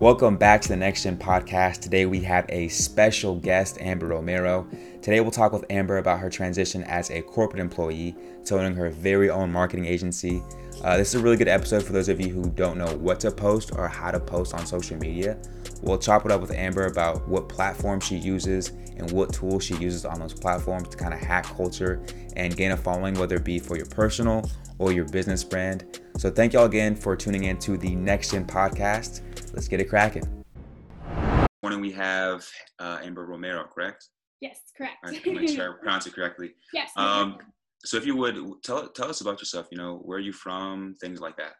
[0.00, 1.80] Welcome back to the Next Gen podcast.
[1.80, 4.66] Today we have a special guest, Amber Romero.
[5.02, 8.16] Today we'll talk with Amber about her transition as a corporate employee
[8.46, 10.42] to owning her very own marketing agency.
[10.82, 13.20] Uh, this is a really good episode for those of you who don't know what
[13.20, 15.36] to post or how to post on social media.
[15.82, 19.76] We'll chop it up with Amber about what platform she uses and what tools she
[19.76, 22.02] uses on those platforms to kind of hack culture
[22.36, 26.00] and gain a following, whether it be for your personal or your business brand.
[26.16, 29.20] So thank y'all again for tuning in to the Next Gen podcast.
[29.52, 30.44] Let's get it cracking.
[31.62, 32.46] Morning, we have
[32.78, 34.08] uh, Amber Romero, correct?
[34.40, 34.98] Yes, correct.
[35.04, 36.52] I make sure I pronounce it correctly.
[36.72, 36.90] yes.
[36.96, 37.38] Um,
[37.84, 40.94] so if you would tell tell us about yourself, you know, where are you from,
[41.00, 41.54] things like that.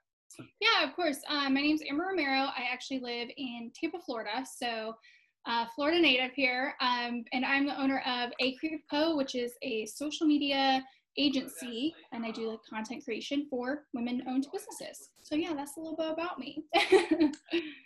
[0.60, 1.18] Yeah, of course.
[1.28, 2.48] Uh, my name's Amber Romero.
[2.56, 4.44] I actually live in Tampa, Florida.
[4.58, 4.94] So,
[5.46, 6.74] uh, Florida native here.
[6.80, 10.82] Um, and I'm the owner of A Creative Co., which is a social media
[11.20, 11.94] agency.
[12.12, 15.10] And I do like content creation for women owned businesses.
[15.22, 16.64] So, yeah, that's a little bit about me.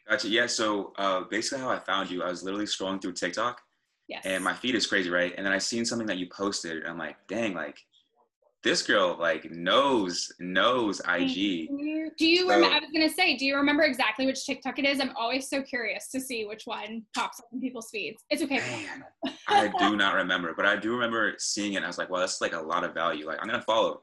[0.09, 0.29] gotcha.
[0.29, 0.47] Yeah.
[0.47, 3.61] So, uh, basically, how I found you, I was literally scrolling through TikTok.
[4.09, 4.23] Yes.
[4.25, 5.33] And my feed is crazy, right?
[5.37, 6.79] And then I seen something that you posted.
[6.79, 7.79] And I'm like, dang, like
[8.65, 11.69] this girl like knows knows IG.
[12.17, 12.75] Do you so, remember?
[12.75, 15.01] I was gonna say, do you remember exactly which TikTok it is?
[15.01, 18.25] I'm always so curious to see which one pops up in people's feeds.
[18.31, 18.57] It's okay.
[18.57, 19.05] Man,
[19.49, 21.85] I do not remember, but I do remember seeing it.
[21.85, 23.27] I was like, well, that's like a lot of value.
[23.27, 24.01] Like I'm gonna follow.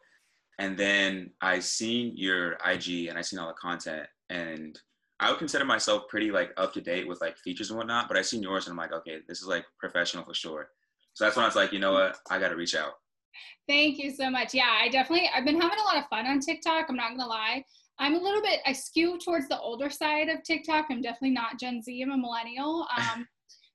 [0.60, 4.80] And then I seen your IG and I seen all the content, and
[5.20, 8.08] I would consider myself pretty like up to date with like features and whatnot.
[8.08, 10.70] But I seen yours and I'm like, okay, this is like professional for sure.
[11.14, 12.94] So that's when I was like, you know what, I gotta reach out.
[13.68, 14.54] Thank you so much.
[14.54, 16.86] Yeah, I definitely I've been having a lot of fun on TikTok.
[16.90, 17.64] I'm not gonna lie.
[18.00, 20.88] I'm a little bit I skew towards the older side of TikTok.
[20.90, 22.02] I'm definitely not Gen Z.
[22.02, 22.88] I'm a millennial.
[22.98, 23.28] Um,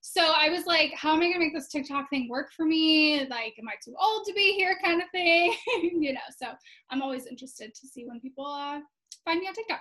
[0.08, 3.26] so I was like, how am I gonna make this TikTok thing work for me?
[3.28, 5.52] Like, am I too old to be here, kind of thing?
[5.82, 6.20] you know.
[6.40, 6.46] So
[6.90, 8.78] I'm always interested to see when people uh,
[9.24, 9.80] find me on TikTok.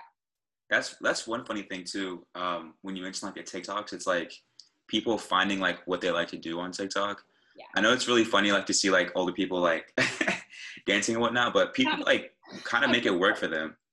[0.68, 2.26] That's that's one funny thing too.
[2.34, 4.32] Um, when you mention like the TikToks, it's like
[4.88, 7.22] people finding like what they like to do on TikTok
[7.56, 7.64] yeah.
[7.74, 9.92] I know it's really funny like to see like older people like
[10.86, 12.32] dancing and whatnot, but people like
[12.64, 13.76] kind of make it work for them.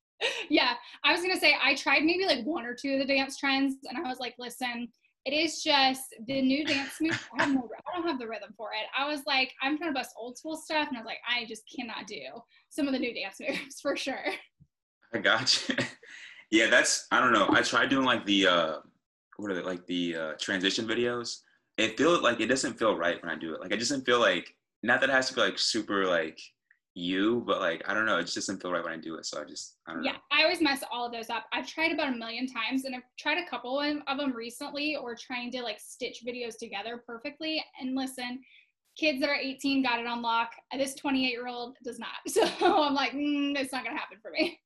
[0.50, 3.38] Yeah, I was gonna say I tried maybe like one or two of the dance
[3.38, 4.88] trends, and I was like, listen,
[5.25, 7.29] it is just the new dance move.
[7.38, 8.85] I, no, I don't have the rhythm for it.
[8.97, 11.44] I was like, I'm trying to bust old school stuff, and I was like, I
[11.45, 12.22] just cannot do
[12.69, 14.24] some of the new dance moves for sure.
[15.13, 15.75] I got you.
[16.51, 17.47] yeah, that's I don't know.
[17.50, 18.75] I tried doing like the uh
[19.35, 21.40] what are they like the uh transition videos
[21.78, 23.61] it feels like it doesn't feel right when I do it.
[23.61, 26.39] Like it doesn't feel like not that it has to be like super like
[26.95, 29.25] you, but like I don't know, it just doesn't feel right when I do it.
[29.25, 30.17] So I just I don't yeah, know.
[30.31, 31.45] I always mess all of those up.
[31.51, 35.16] I've tried about a million times, and I've tried a couple of them recently, or
[35.16, 37.63] trying to like stitch videos together perfectly.
[37.81, 38.41] And listen,
[38.97, 40.51] kids that are 18 got it on lock.
[40.78, 42.09] This 28 year old does not.
[42.28, 42.44] So
[42.83, 44.59] I'm like, mm, it's not gonna happen for me.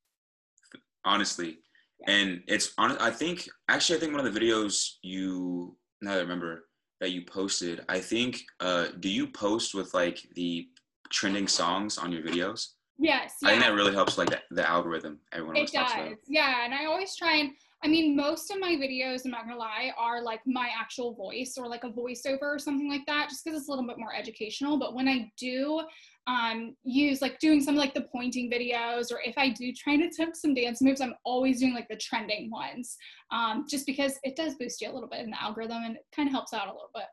[1.06, 1.60] Honestly,
[2.02, 2.16] yeah.
[2.16, 2.98] and it's on.
[2.98, 6.66] I think actually, I think one of the videos you now that I remember
[7.00, 10.68] that you posted, I think, uh, do you post with like the
[11.10, 12.70] trending songs on your videos?
[12.98, 13.36] Yes.
[13.42, 13.50] Yeah.
[13.50, 15.20] I think that really helps like the, the algorithm.
[15.32, 16.16] Everyone it does.
[16.28, 17.52] Yeah, and I always try and
[17.84, 21.58] I mean, most of my videos, I'm not gonna lie, are like my actual voice
[21.58, 24.16] or like a voiceover or something like that, just because it's a little bit more
[24.16, 24.80] educational.
[24.80, 25.82] But when I do
[26.28, 30.04] um, use like doing some like the pointing videos, or if I do try to
[30.04, 32.98] attempt some dance moves, I'm always doing like the trending ones,
[33.32, 36.06] um, just because it does boost you a little bit in the algorithm and it
[36.14, 37.06] kind of helps out a little bit.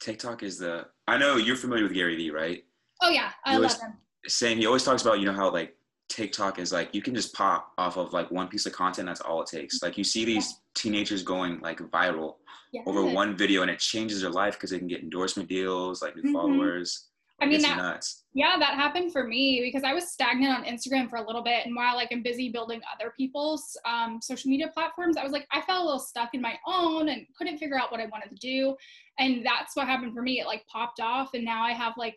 [0.00, 0.86] TikTok is the.
[1.08, 2.62] I know you're familiar with Gary Vee, right?
[3.02, 3.94] Oh yeah, I love him.
[4.26, 5.74] Saying he always talks about you know how like
[6.08, 9.06] TikTok is like you can just pop off of like one piece of content.
[9.06, 9.82] That's all it takes.
[9.82, 12.36] Like you see these teenagers going like viral
[12.72, 12.84] yes.
[12.86, 16.14] over one video, and it changes their life because they can get endorsement deals, like
[16.14, 16.32] new mm-hmm.
[16.32, 17.08] followers.
[17.40, 18.24] I mean, that, nuts.
[18.32, 21.66] yeah, that happened for me because I was stagnant on Instagram for a little bit,
[21.66, 25.46] and while like I'm busy building other people's um, social media platforms, I was like
[25.52, 28.30] I felt a little stuck in my own and couldn't figure out what I wanted
[28.30, 28.74] to do,
[29.18, 30.40] and that's what happened for me.
[30.40, 32.16] It like popped off, and now I have like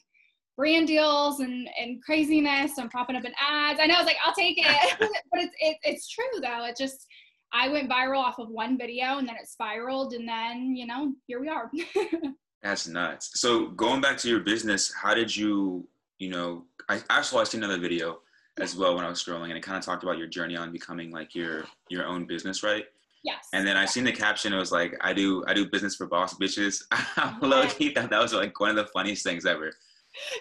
[0.56, 2.78] brand deals and and craziness.
[2.78, 3.80] I'm popping up in ads.
[3.81, 4.66] I know I was like, I'll take it,
[5.00, 6.66] but it's it, it's true though.
[6.66, 7.06] It just
[7.51, 11.13] I went viral off of one video and then it spiraled and then you know
[11.27, 11.69] here we are.
[12.64, 13.40] That's nuts.
[13.40, 16.66] So going back to your business, how did you you know?
[16.90, 18.20] I actually seen another video
[18.60, 20.72] as well when I was scrolling and it kind of talked about your journey on
[20.72, 22.86] becoming like your your own business, right?
[23.24, 23.48] Yes.
[23.54, 24.54] And then I seen the caption.
[24.54, 28.10] It was like, "I do I do business for boss bitches." I low key thought
[28.10, 29.72] that was like one of the funniest things ever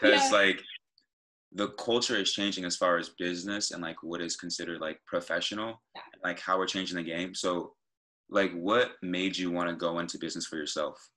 [0.00, 0.62] because like
[1.52, 5.80] the culture is changing as far as business and like what is considered like professional
[5.94, 6.02] yeah.
[6.22, 7.72] like how we're changing the game so
[8.30, 11.08] like what made you want to go into business for yourself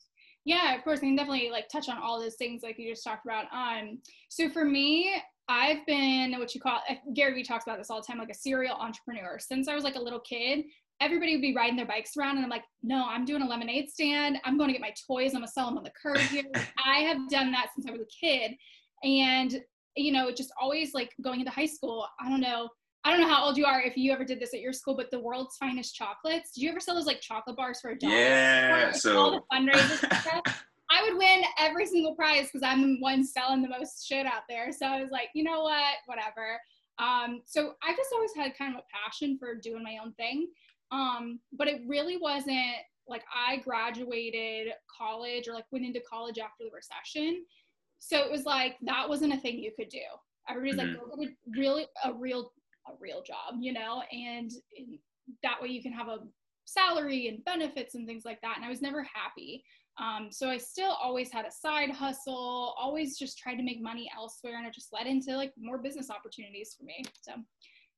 [0.46, 3.04] yeah of course i can definitely like touch on all those things like you just
[3.04, 3.98] talked about um
[4.30, 5.14] so for me
[5.48, 6.80] i've been what you call
[7.14, 9.84] gary vee talks about this all the time like a serial entrepreneur since i was
[9.84, 10.64] like a little kid
[11.02, 13.90] everybody would be riding their bikes around and I'm like, no, I'm doing a lemonade
[13.90, 14.38] stand.
[14.46, 15.34] I'm going to get my toys.
[15.34, 16.44] I'm gonna sell them on the curb here.
[16.86, 18.52] I have done that since I was a kid.
[19.04, 19.60] And,
[19.98, 22.70] you know, just always like going into high school, I don't know.
[23.04, 24.96] I don't know how old you are if you ever did this at your school,
[24.96, 26.52] but the world's finest chocolates.
[26.54, 28.14] Did you ever sell those like chocolate bars for a dollar?
[28.14, 28.92] Yeah.
[28.92, 30.64] So all the fundraisers stuff.
[30.92, 34.44] I would win every single prize because I'm the one selling the most shit out
[34.50, 34.72] there.
[34.72, 36.60] So I was like, you know what, whatever.
[37.00, 40.50] Um, so I just always had kind of a passion for doing my own thing.
[40.92, 42.76] Um, but it really wasn't
[43.08, 47.46] like I graduated college or like went into college after the recession.
[48.00, 50.00] So it was like that wasn't a thing you could do.
[50.50, 51.02] Everybody's mm-hmm.
[51.02, 52.52] like, go get a really a real
[52.88, 54.52] a real job, you know, and,
[55.44, 56.20] that way you can have a
[56.66, 58.56] salary and benefits and things like that.
[58.58, 59.64] And I was never happy.
[60.00, 64.10] Um, so I still always had a side hustle, always just tried to make money
[64.16, 67.04] elsewhere, and it just led into like more business opportunities for me.
[67.22, 67.34] So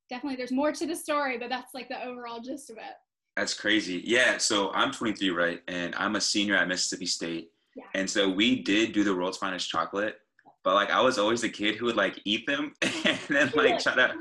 [0.09, 2.95] definitely there's more to the story, but that's like the overall gist of it.
[3.37, 4.01] That's crazy.
[4.05, 4.37] Yeah.
[4.37, 5.61] So I'm 23, right?
[5.67, 7.49] And I'm a senior at Mississippi State.
[7.75, 7.85] Yeah.
[7.95, 10.17] And so we did do the world's finest chocolate,
[10.63, 13.79] but like I was always the kid who would like eat them and then like
[13.79, 14.15] try to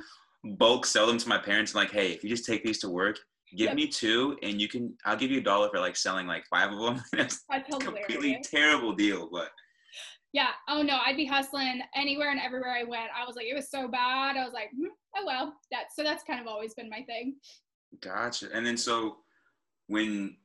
[0.44, 1.72] bulk sell them to my parents.
[1.72, 3.18] And like, hey, if you just take these to work,
[3.56, 3.76] give yep.
[3.76, 6.72] me two and you can, I'll give you a dollar for like selling like five
[6.72, 7.02] of them.
[7.14, 9.50] it's a completely terrible deal, but
[10.32, 10.50] yeah.
[10.68, 13.10] Oh no, I'd be hustling anywhere and everywhere I went.
[13.14, 14.36] I was like, it was so bad.
[14.36, 14.86] I was like, hmm,
[15.16, 15.54] oh well.
[15.70, 17.36] That's so that's kind of always been my thing.
[18.00, 18.48] Gotcha.
[18.52, 19.18] And then so
[19.88, 20.36] when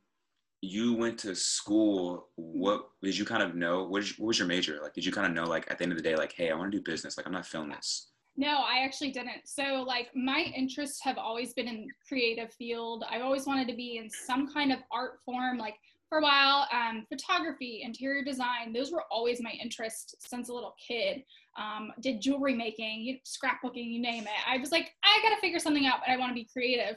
[0.61, 3.83] you went to school, what did you kind of know?
[3.85, 4.79] What, you, what was your major?
[4.81, 6.49] Like, did you kind of know, like, at the end of the day, like, hey,
[6.49, 7.15] I want to do business.
[7.15, 8.09] Like, I'm not filming this.
[8.39, 9.45] No, I actually didn't.
[9.45, 13.03] So, like, my interests have always been in creative field.
[13.09, 15.57] I've always wanted to be in some kind of art form.
[15.57, 15.73] Like,
[16.07, 20.75] for a while, um, photography, interior design, those were always my interest since a little
[20.85, 21.23] kid.
[21.57, 24.47] Um, did jewelry making, scrapbooking, you name it.
[24.47, 26.95] I was like, I got to figure something out, but I want to be creative.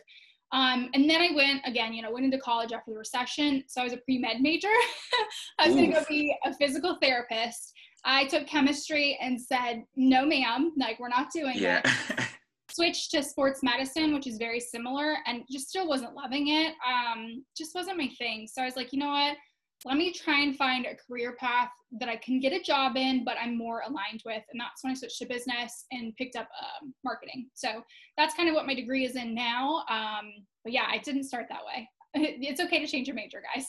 [0.53, 3.65] Um, and then I went again, you know, went into college after the recession.
[3.69, 4.69] So I was a pre med major.
[5.59, 7.73] I was going to go be a physical therapist.
[8.05, 11.82] I took chemistry and said, no, ma'am, like, we're not doing yeah.
[11.85, 12.25] it.
[12.73, 16.75] Switched to sports medicine, which is very similar, and just still wasn't loving it.
[16.87, 18.47] Um, just wasn't my thing.
[18.50, 19.37] So I was like, you know what?
[19.85, 23.25] Let me try and find a career path that I can get a job in,
[23.25, 24.43] but I'm more aligned with.
[24.53, 27.49] And that's when I switched to business and picked up um, marketing.
[27.55, 27.82] So
[28.17, 29.85] that's kind of what my degree is in now.
[29.91, 30.31] Um,
[30.62, 31.88] but yeah, I didn't start that way.
[32.43, 33.67] It's okay to change your major, guys.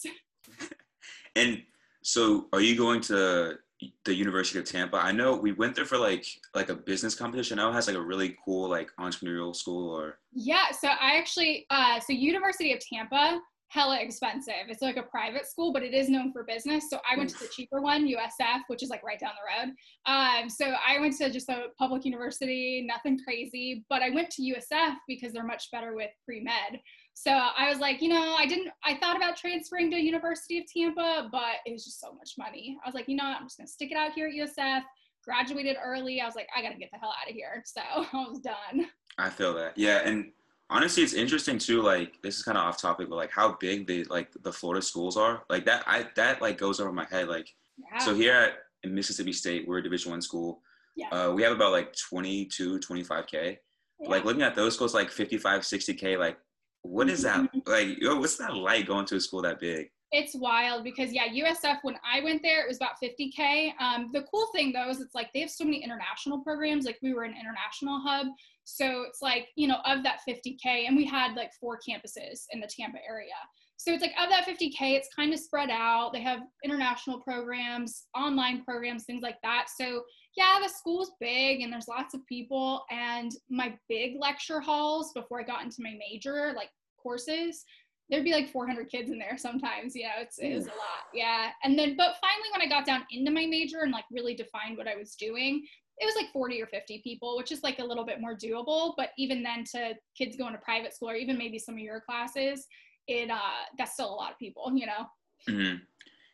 [1.35, 1.61] and
[2.03, 3.57] so, are you going to
[4.05, 4.97] the University of Tampa?
[4.97, 6.25] I know we went there for like
[6.55, 7.59] like a business competition.
[7.59, 10.19] I know it has like a really cool like entrepreneurial school or.
[10.33, 13.41] Yeah, so I actually uh, so University of Tampa
[13.71, 14.67] hella expensive.
[14.67, 16.89] It's like a private school, but it is known for business.
[16.89, 19.73] So I went to the cheaper one, USF, which is like right down the road.
[20.05, 24.41] Um, so I went to just a public university, nothing crazy, but I went to
[24.41, 26.81] USF because they're much better with pre med.
[27.21, 30.65] So I was like, you know, I didn't, I thought about transferring to University of
[30.65, 32.79] Tampa, but it was just so much money.
[32.83, 34.81] I was like, you know, I'm just gonna stick it out here at USF.
[35.23, 36.19] Graduated early.
[36.19, 37.63] I was like, I gotta get the hell out of here.
[37.67, 38.87] So I was done.
[39.19, 39.77] I feel that.
[39.77, 40.01] Yeah.
[40.03, 40.31] And
[40.71, 43.85] honestly it's interesting too like this is kind of off topic but like how big
[43.87, 47.27] the like the florida schools are like that i that like goes over my head
[47.27, 47.97] like yeah.
[47.97, 48.53] so here at
[48.83, 50.61] in mississippi state we're a division one school
[50.95, 51.09] yeah.
[51.09, 54.09] uh, we have about like 22 25k yeah.
[54.09, 56.37] like looking at those schools like 55 60k like
[56.83, 60.83] what is that like what's that like going to a school that big it's wild
[60.83, 64.73] because yeah usf when i went there it was about 50k um, the cool thing
[64.73, 67.99] though is it's like they have so many international programs like we were an international
[67.99, 68.27] hub
[68.63, 72.59] so it's like, you know, of that 50K, and we had like four campuses in
[72.59, 73.33] the Tampa area.
[73.77, 76.13] So it's like of that 50K, it's kind of spread out.
[76.13, 79.67] They have international programs, online programs, things like that.
[79.75, 80.03] So
[80.35, 82.85] yeah, the school's big and there's lots of people.
[82.89, 86.69] And my big lecture halls before I got into my major, like
[87.01, 87.65] courses,
[88.09, 89.95] there'd be like 400 kids in there sometimes.
[89.95, 91.07] You know, it's, it was a lot.
[91.13, 91.49] Yeah.
[91.63, 94.77] And then, but finally, when I got down into my major and like really defined
[94.77, 95.65] what I was doing,
[95.97, 98.93] it was like 40 or 50 people, which is like a little bit more doable.
[98.97, 102.01] But even then, to kids going to private school or even maybe some of your
[102.01, 102.67] classes,
[103.07, 105.05] it uh, that's still a lot of people, you know.
[105.47, 105.77] Mm-hmm.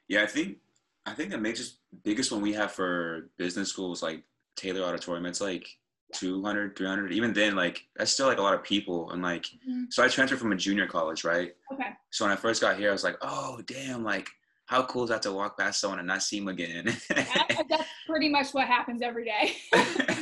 [0.07, 0.57] Yeah, I think
[1.07, 1.63] I think the major
[2.03, 4.23] biggest one we have for business school is like
[4.55, 5.25] Taylor Auditorium.
[5.25, 5.67] It's like
[6.13, 9.83] 200 300 even then like that's still like a lot of people and like mm-hmm.
[9.89, 12.87] so i transferred from a junior college right okay so when i first got here
[12.87, 14.29] i was like oh damn like
[14.67, 16.85] how cool is that to walk past someone and not see them again?
[17.15, 19.55] yeah, that's pretty much what happens every day.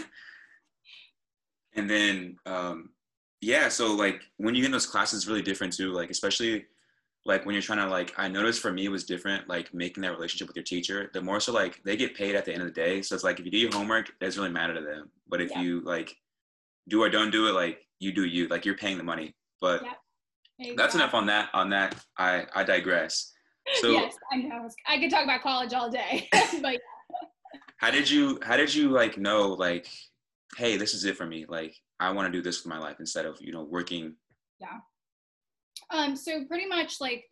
[1.75, 2.91] and then, um,
[3.41, 5.91] yeah, so like when you get in those classes, it's really different too.
[5.91, 6.65] Like, especially
[7.25, 10.01] like when you're trying to like, I noticed for me it was different, like making
[10.03, 11.09] that relationship with your teacher.
[11.13, 13.01] The more so like they get paid at the end of the day.
[13.01, 15.09] So it's like if you do your homework, it doesn't really matter to them.
[15.27, 15.61] But if yeah.
[15.61, 16.15] you like
[16.87, 19.35] do or don't do it, like you do you, like you're paying the money.
[19.59, 19.93] But yeah.
[20.77, 21.49] That's enough on that.
[21.53, 23.33] On that, I I digress.
[23.75, 24.69] So yes, I know.
[24.87, 26.29] I could talk about college all day,
[26.61, 26.79] but.
[27.77, 29.87] How did you How did you like know like,
[30.57, 31.45] hey, this is it for me.
[31.47, 34.15] Like, I want to do this for my life instead of you know working.
[34.61, 34.77] Yeah.
[35.91, 36.15] Um.
[36.15, 37.25] So pretty much like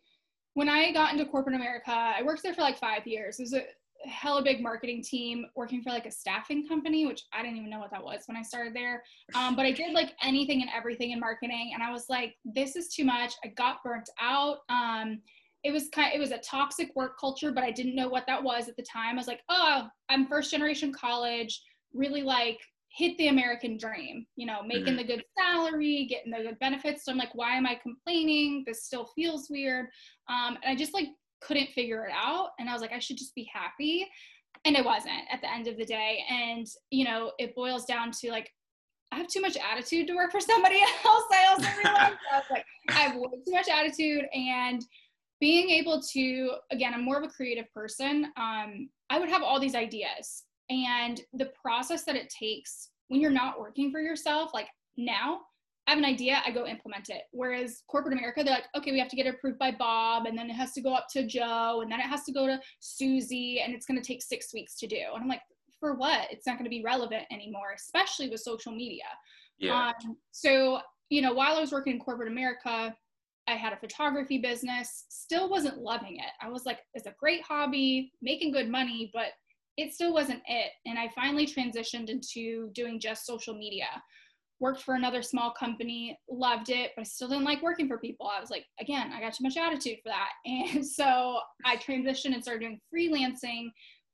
[0.54, 3.38] when I got into corporate America, I worked there for like five years.
[3.38, 3.62] It was a
[4.06, 7.78] hella big marketing team working for like a staffing company, which I didn't even know
[7.78, 9.02] what that was when I started there.
[9.34, 12.76] Um, but I did like anything and everything in marketing, and I was like, this
[12.76, 13.32] is too much.
[13.44, 14.58] I got burnt out.
[14.68, 15.20] Um,
[15.62, 18.26] it was kind of, it was a toxic work culture, but I didn't know what
[18.26, 19.14] that was at the time.
[19.14, 21.62] I was like, oh, I'm first generation college,
[21.94, 22.58] really like
[22.96, 24.96] hit the American dream, you know, making mm-hmm.
[24.98, 27.04] the good salary, getting the good benefits.
[27.04, 28.62] So I'm like, why am I complaining?
[28.66, 29.86] This still feels weird.
[30.28, 31.08] Um, and I just like
[31.40, 32.50] couldn't figure it out.
[32.58, 34.06] And I was like, I should just be happy.
[34.64, 36.24] And it wasn't at the end of the day.
[36.30, 38.50] And, you know, it boils down to like,
[39.10, 41.24] I have too much attitude to work for somebody else.
[41.32, 44.24] I also realized I was like, I have way too much attitude.
[44.32, 44.82] And
[45.40, 48.26] being able to, again, I'm more of a creative person.
[48.36, 50.44] Um, I would have all these ideas.
[50.70, 55.40] And the process that it takes when you're not working for yourself, like now,
[55.86, 57.24] I have an idea, I go implement it.
[57.32, 60.36] Whereas corporate America, they're like, okay, we have to get it approved by Bob, and
[60.36, 62.58] then it has to go up to Joe, and then it has to go to
[62.80, 64.96] Susie, and it's going to take six weeks to do.
[65.12, 65.42] And I'm like,
[65.78, 66.28] for what?
[66.30, 69.04] It's not going to be relevant anymore, especially with social media.
[69.58, 69.88] Yeah.
[69.88, 70.80] Um, so,
[71.10, 72.96] you know, while I was working in corporate America,
[73.46, 76.32] I had a photography business, still wasn't loving it.
[76.40, 79.32] I was like, it's a great hobby, making good money, but
[79.76, 80.72] it still wasn't it.
[80.86, 83.86] And I finally transitioned into doing just social media
[84.60, 88.26] worked for another small company, loved it, but I still didn't like working for people.
[88.26, 90.30] I was like, again, I got too much attitude for that.
[90.46, 93.68] And so I transitioned and started doing freelancing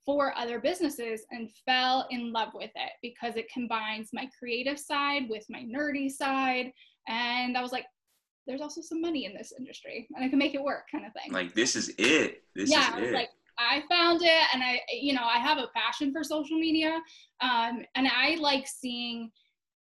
[0.05, 5.29] for other businesses and fell in love with it because it combines my creative side
[5.29, 6.73] with my nerdy side.
[7.07, 7.85] And I was like,
[8.47, 11.13] there's also some money in this industry and I can make it work kind of
[11.13, 11.33] thing.
[11.33, 12.43] Like, this is it.
[12.57, 13.15] This yeah, is it.
[13.15, 13.29] Like,
[13.61, 16.99] I found it and I, you know, I have a passion for social media.
[17.41, 19.31] Um, and I like seeing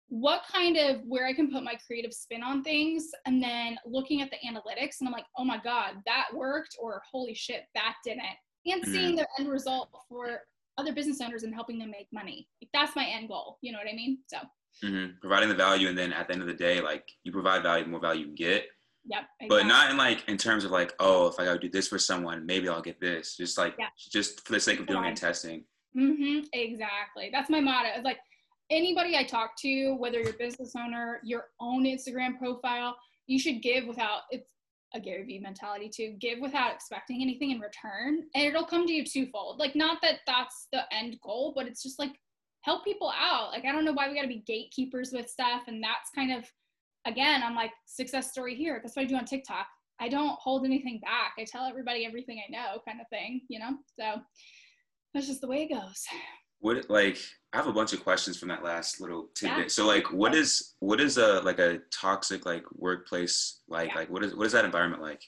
[0.09, 4.21] what kind of where I can put my creative spin on things and then looking
[4.21, 7.95] at the analytics and I'm like, oh my God, that worked or holy shit, that
[8.03, 8.23] didn't.
[8.65, 8.91] And mm-hmm.
[8.91, 10.41] seeing the end result for
[10.77, 12.47] other business owners and helping them make money.
[12.61, 13.57] Like, that's my end goal.
[13.61, 14.19] You know what I mean?
[14.27, 14.37] So
[14.83, 15.17] mm-hmm.
[15.21, 17.83] providing the value and then at the end of the day, like you provide value,
[17.83, 18.65] the more value you get.
[19.05, 19.21] Yep.
[19.41, 19.47] Exactly.
[19.47, 21.99] But not in like in terms of like, oh, if I gotta do this for
[21.99, 23.35] someone, maybe I'll get this.
[23.35, 23.87] Just like yeah.
[23.97, 25.63] just for the sake of doing it and testing.
[25.97, 26.45] Mm-hmm.
[26.53, 27.29] Exactly.
[27.31, 27.89] That's my motto.
[27.95, 28.19] It's like
[28.69, 32.95] anybody I talk to, whether you're a business owner, your own Instagram profile,
[33.27, 34.51] you should give without it's
[34.93, 38.93] a Gary Vee mentality to Give without expecting anything in return, and it'll come to
[38.93, 39.59] you twofold.
[39.59, 42.13] Like, not that that's the end goal, but it's just like
[42.61, 43.51] help people out.
[43.51, 46.31] Like, I don't know why we got to be gatekeepers with stuff, and that's kind
[46.31, 46.45] of
[47.05, 48.79] again, I'm like success story here.
[48.81, 49.67] That's what I do on TikTok.
[50.01, 51.33] I don't hold anything back.
[51.37, 53.71] I tell everybody everything I know, kind of thing, you know.
[53.99, 54.21] So
[55.13, 56.05] that's just the way it goes
[56.59, 57.17] what like
[57.53, 59.57] I have a bunch of questions from that last little tidbit.
[59.57, 59.67] Yeah.
[59.67, 63.89] So like what is what is a like a toxic like workplace like?
[63.89, 63.95] Yeah.
[63.95, 65.21] Like what is what is that environment like?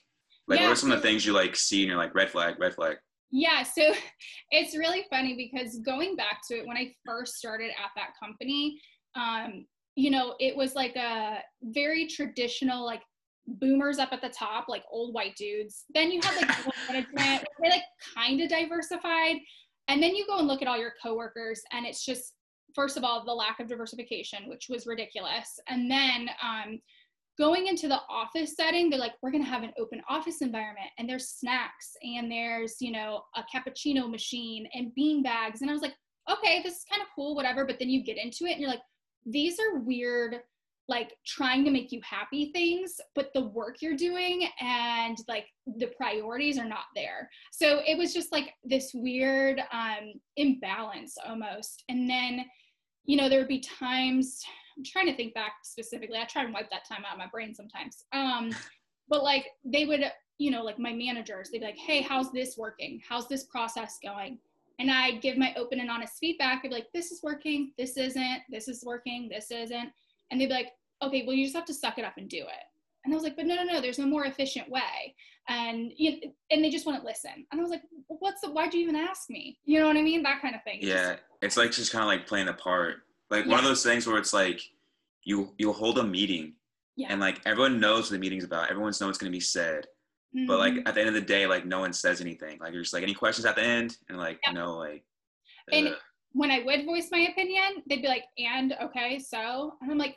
[0.48, 2.14] Like yeah, what are some so, of the things you like see and you're like
[2.14, 2.98] red flag, red flag?
[3.32, 3.94] Yeah, so
[4.52, 8.80] it's really funny because going back to it when I first started at that company,
[9.16, 13.02] um, you know, it was like a very traditional like
[13.48, 15.86] boomers up at the top, like old white dudes.
[15.94, 17.84] Then you had like management, they like
[18.16, 19.38] kind of diversified,
[19.88, 22.34] and then you go and look at all your coworkers, and it's just,
[22.74, 25.60] first of all, the lack of diversification, which was ridiculous.
[25.68, 26.80] And then um,
[27.38, 30.88] going into the office setting, they're like, we're going to have an open office environment,
[30.98, 35.62] and there's snacks, and there's, you know, a cappuccino machine and bean bags.
[35.62, 35.96] And I was like,
[36.32, 37.66] okay, this is kind of cool, whatever.
[37.66, 38.82] But then you get into it, and you're like,
[39.26, 40.38] these are weird
[40.88, 45.46] like trying to make you happy things but the work you're doing and like
[45.78, 47.30] the priorities are not there.
[47.52, 51.84] So it was just like this weird um imbalance almost.
[51.88, 52.46] And then
[53.06, 54.42] you know there would be times
[54.78, 57.28] i'm trying to think back specifically i try and wipe that time out of my
[57.28, 58.52] brain sometimes um
[59.10, 60.04] but like they would
[60.38, 63.02] you know like my managers they'd be like hey how's this working?
[63.08, 64.38] How's this process going
[64.82, 66.62] and I give my open and honest feedback.
[66.64, 69.90] I'd be like, this is working, this isn't, this is working, this isn't.
[70.32, 70.72] And they'd be like,
[71.04, 72.64] okay, well, you just have to suck it up and do it.
[73.06, 75.16] And I was like, but no, no, no, there's no more efficient way.
[75.50, 76.18] And you know,
[76.50, 77.46] and they just wouldn't listen.
[77.52, 79.60] And I was like, what's the, why'd you even ask me?
[79.66, 80.24] You know what I mean?
[80.24, 80.80] That kind of thing.
[80.82, 81.14] Yeah.
[81.14, 82.98] Just, it's like just kind of like playing a part.
[83.30, 83.52] Like yeah.
[83.52, 84.62] one of those things where it's like
[85.24, 86.54] you you hold a meeting
[86.96, 87.08] yeah.
[87.10, 88.70] and like everyone knows what the meeting's about.
[88.70, 89.86] Everyone knows what's gonna be said.
[90.36, 90.48] Mm-hmm.
[90.48, 90.88] But like mm-hmm.
[90.88, 92.60] at the end of the day, like no one says anything.
[92.60, 94.56] Like you're just like any questions at the end and like yep.
[94.56, 95.04] no like
[95.72, 95.96] and
[96.34, 100.16] when I would voice my opinion, they'd be like, and okay, so and I'm like,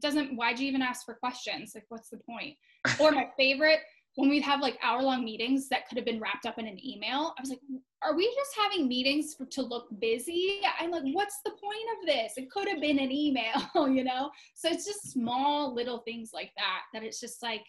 [0.00, 2.56] doesn't why'd you even ask for questions like what's the point
[3.00, 3.80] or my favorite
[4.16, 6.78] when we'd have like hour long meetings that could have been wrapped up in an
[6.84, 7.60] email i was like
[8.02, 12.06] are we just having meetings for, to look busy i'm like what's the point of
[12.06, 16.30] this it could have been an email you know so it's just small little things
[16.32, 17.64] like that that it's just like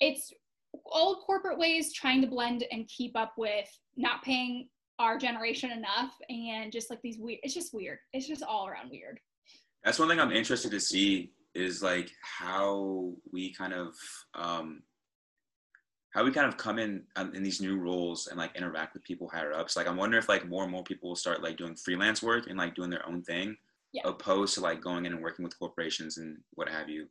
[0.00, 0.32] it's
[0.86, 4.68] old corporate ways trying to blend and keep up with not paying
[4.98, 7.98] our generation enough and just like these weird it's just weird.
[8.12, 9.20] It's just all around weird.
[9.84, 13.94] That's one thing i'm interested to see is like how we kind of
[14.34, 14.82] um
[16.12, 19.04] how we kind of come in um, in these new roles and like interact with
[19.04, 19.76] people higher ups.
[19.76, 22.46] Like i'm wondering if like more and more people will start like doing freelance work
[22.48, 23.56] and like doing their own thing
[23.92, 24.02] yeah.
[24.04, 27.06] opposed to like going in and working with corporations and what have you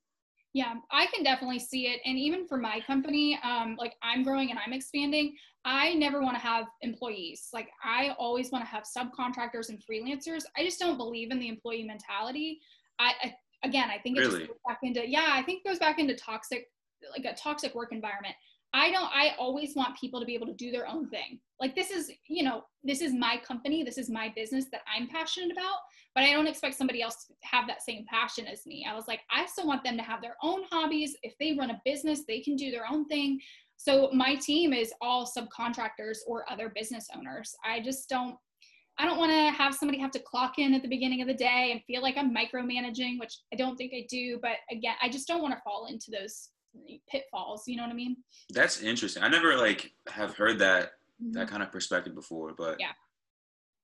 [0.55, 1.99] yeah, I can definitely see it.
[2.05, 5.35] And even for my company, um, like I'm growing and I'm expanding,
[5.65, 7.49] I never want to have employees.
[7.53, 10.43] Like I always want to have subcontractors and freelancers.
[10.57, 12.61] I just don't believe in the employee mentality.
[12.99, 13.35] I, I
[13.67, 14.39] again, I think it really?
[14.39, 16.71] just goes back into yeah, I think it goes back into toxic,
[17.11, 18.35] like a toxic work environment.
[18.73, 21.39] I don't, I always want people to be able to do their own thing.
[21.59, 25.09] Like this is, you know, this is my company, this is my business that I'm
[25.09, 25.79] passionate about,
[26.15, 28.87] but I don't expect somebody else to have that same passion as me.
[28.89, 31.15] I was like, I still want them to have their own hobbies.
[31.21, 33.39] If they run a business, they can do their own thing.
[33.75, 37.53] So my team is all subcontractors or other business owners.
[37.65, 38.37] I just don't,
[38.97, 41.33] I don't want to have somebody have to clock in at the beginning of the
[41.33, 44.39] day and feel like I'm micromanaging, which I don't think I do.
[44.41, 46.49] But again, I just don't want to fall into those
[47.09, 48.17] pitfalls you know what i mean
[48.49, 50.91] that's interesting i never like have heard that
[51.23, 51.31] mm-hmm.
[51.31, 52.91] that kind of perspective before but yeah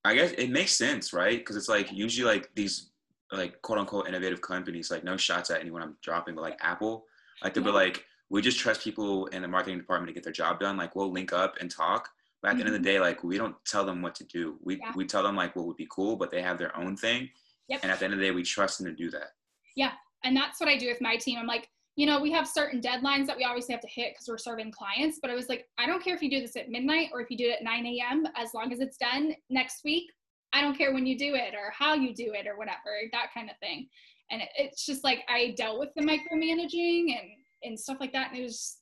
[0.05, 2.91] i guess it makes sense right because it's like usually like these
[3.31, 7.05] like quote unquote innovative companies like no shots at anyone i'm dropping but like apple
[7.43, 7.71] like they'll yeah.
[7.71, 10.77] be like we just trust people in the marketing department to get their job done
[10.77, 12.09] like we'll link up and talk
[12.41, 12.57] but at mm-hmm.
[12.57, 12.97] the end of the mm-hmm.
[12.97, 14.91] day like we don't tell them what to do we, yeah.
[14.95, 17.29] we tell them like what would be cool but they have their own thing
[17.67, 17.79] yep.
[17.83, 19.29] and at the end of the day we trust them to do that
[19.75, 19.91] yeah
[20.23, 21.69] and that's what i do with my team i'm like
[22.01, 24.71] you know, we have certain deadlines that we always have to hit because we're serving
[24.71, 25.19] clients.
[25.21, 27.29] But I was like, I don't care if you do this at midnight or if
[27.29, 28.25] you do it at 9 a.m.
[28.35, 30.09] As long as it's done next week,
[30.51, 33.27] I don't care when you do it or how you do it or whatever, that
[33.35, 33.87] kind of thing.
[34.31, 37.29] And it, it's just like I dealt with the micromanaging and
[37.63, 38.31] and stuff like that.
[38.31, 38.77] And it was,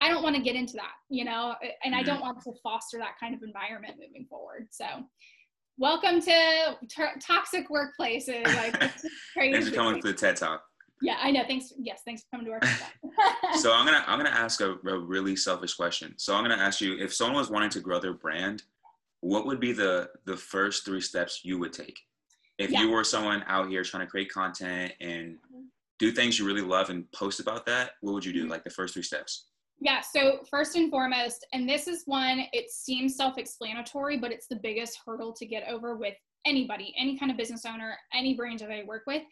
[0.00, 2.06] I don't want to get into that, you know, and I mm-hmm.
[2.06, 4.68] don't want to foster that kind of environment moving forward.
[4.70, 4.86] So
[5.76, 8.46] welcome to t- toxic workplaces.
[8.46, 9.02] Like, crazy.
[9.52, 10.64] Thanks for coming to the TED Talk.
[11.02, 11.42] Yeah, I know.
[11.46, 11.72] Thanks.
[11.78, 12.60] Yes, thanks for coming to our.
[12.60, 13.56] Podcast.
[13.56, 16.14] So I'm gonna I'm gonna ask a, a, really selfish question.
[16.16, 18.62] So I'm gonna ask you if someone was wanting to grow their brand,
[19.20, 21.98] what would be the the first three steps you would take?
[22.58, 22.82] If yeah.
[22.82, 25.64] you were someone out here trying to create content and mm-hmm.
[25.98, 28.42] do things you really love and post about that, what would you do?
[28.42, 28.50] Mm-hmm.
[28.50, 29.46] Like the first three steps.
[29.80, 34.46] Yeah, so first and foremost, and this is one, it seems self explanatory, but it's
[34.46, 36.14] the biggest hurdle to get over with
[36.46, 39.22] anybody, any kind of business owner, any brand that I work with,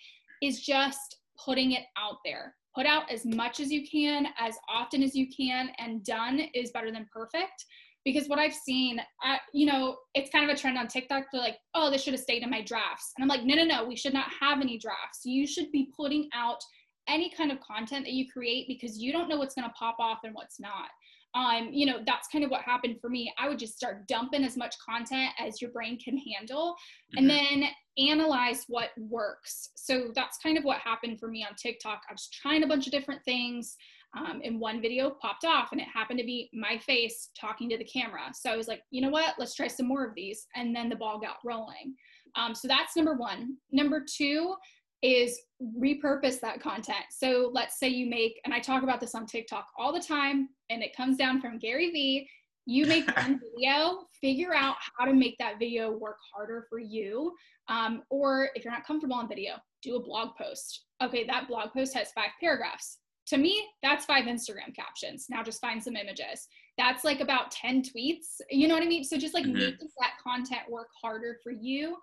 [0.42, 2.54] is just putting it out there.
[2.74, 6.70] Put out as much as you can, as often as you can, and done is
[6.70, 7.64] better than perfect.
[8.04, 11.24] Because what I've seen, I, you know, it's kind of a trend on TikTok.
[11.30, 13.12] They're like, oh, this should have stayed in my drafts.
[13.16, 15.20] And I'm like, no, no, no, we should not have any drafts.
[15.24, 16.62] You should be putting out
[17.08, 19.96] any kind of content that you create because you don't know what's going to pop
[19.98, 20.88] off and what's not
[21.34, 23.32] um, you know, that's kind of what happened for me.
[23.38, 26.74] I would just start dumping as much content as your brain can handle
[27.16, 27.18] mm-hmm.
[27.18, 29.70] and then analyze what works.
[29.76, 32.02] So that's kind of what happened for me on TikTok.
[32.08, 33.76] I was trying a bunch of different things.
[34.18, 37.78] Um, and one video popped off and it happened to be my face talking to
[37.78, 38.22] the camera.
[38.34, 40.48] So I was like, you know what, let's try some more of these.
[40.56, 41.94] And then the ball got rolling.
[42.34, 43.56] Um, so that's number one.
[43.70, 44.56] Number two,
[45.02, 45.40] is
[45.78, 47.04] repurpose that content.
[47.10, 50.48] So let's say you make, and I talk about this on TikTok all the time,
[50.68, 52.28] and it comes down from Gary Vee.
[52.66, 57.32] You make one video, figure out how to make that video work harder for you.
[57.68, 60.84] Um, or if you're not comfortable on video, do a blog post.
[61.02, 62.98] Okay, that blog post has five paragraphs.
[63.28, 65.26] To me, that's five Instagram captions.
[65.30, 66.48] Now just find some images.
[66.76, 68.40] That's like about 10 tweets.
[68.50, 69.04] You know what I mean?
[69.04, 69.58] So just like mm-hmm.
[69.58, 71.96] making that content work harder for you.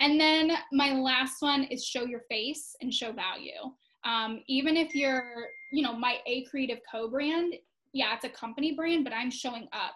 [0.00, 3.52] And then my last one is show your face and show value.
[4.04, 7.54] Um, even if you're, you know, my A Creative Co brand,
[7.92, 9.94] yeah, it's a company brand, but I'm showing up.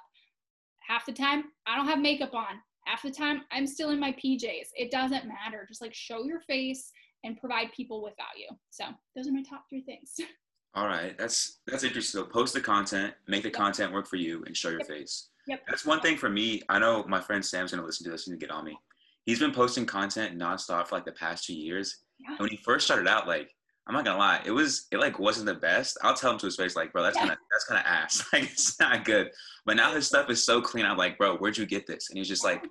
[0.86, 2.60] Half the time, I don't have makeup on.
[2.84, 4.68] Half the time, I'm still in my PJs.
[4.76, 5.64] It doesn't matter.
[5.66, 6.92] Just like show your face
[7.24, 8.48] and provide people with value.
[8.68, 8.84] So
[9.16, 10.12] those are my top three things.
[10.74, 12.20] All right, that's that's interesting.
[12.20, 13.56] So post the content, make the yep.
[13.56, 14.88] content work for you, and show your yep.
[14.88, 15.28] face.
[15.46, 15.62] Yep.
[15.68, 16.62] That's one thing for me.
[16.68, 18.76] I know my friend Sam's gonna listen to this and get on me
[19.24, 22.02] he's been posting content nonstop for like the past two years.
[22.18, 22.30] Yeah.
[22.30, 23.50] And when he first started out, like
[23.86, 25.98] I'm not gonna lie, it was it like wasn't the best.
[26.02, 28.24] I'll tell him to his face, like, bro, that's kind of that's kind of ass.
[28.32, 29.30] like it's not good.
[29.66, 30.86] But now his stuff is so clean.
[30.86, 32.08] I'm like, bro, where'd you get this?
[32.10, 32.64] And he's just like,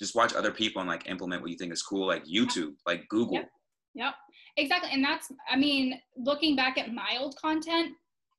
[0.00, 3.06] just watch other people and like implement what you think is cool, like YouTube, like
[3.08, 3.42] Google.
[3.94, 4.14] Yep,
[4.56, 4.90] exactly.
[4.92, 7.92] And that's, I mean, looking back at my old content,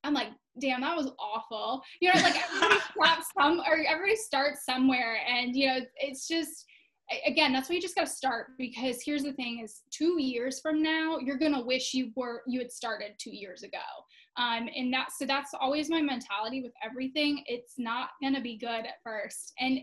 [0.04, 0.28] I'm like,
[0.60, 1.82] damn, that was awful.
[2.02, 5.18] You know, like everybody some or everybody starts somewhere.
[5.28, 6.66] And, you know, it's just,
[7.26, 10.60] again, that's why you just got to start because here's the thing is two years
[10.60, 13.78] from now, you're going to wish you were, you had started two years ago.
[14.38, 17.44] Um, and that, so that's always my mentality with everything.
[17.46, 19.54] It's not going to be good at first.
[19.60, 19.80] And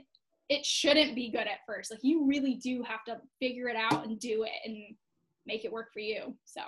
[0.48, 1.90] it shouldn't be good at first.
[1.90, 4.76] Like you really do have to figure it out and do it and
[5.46, 6.34] make it work for you.
[6.44, 6.60] So.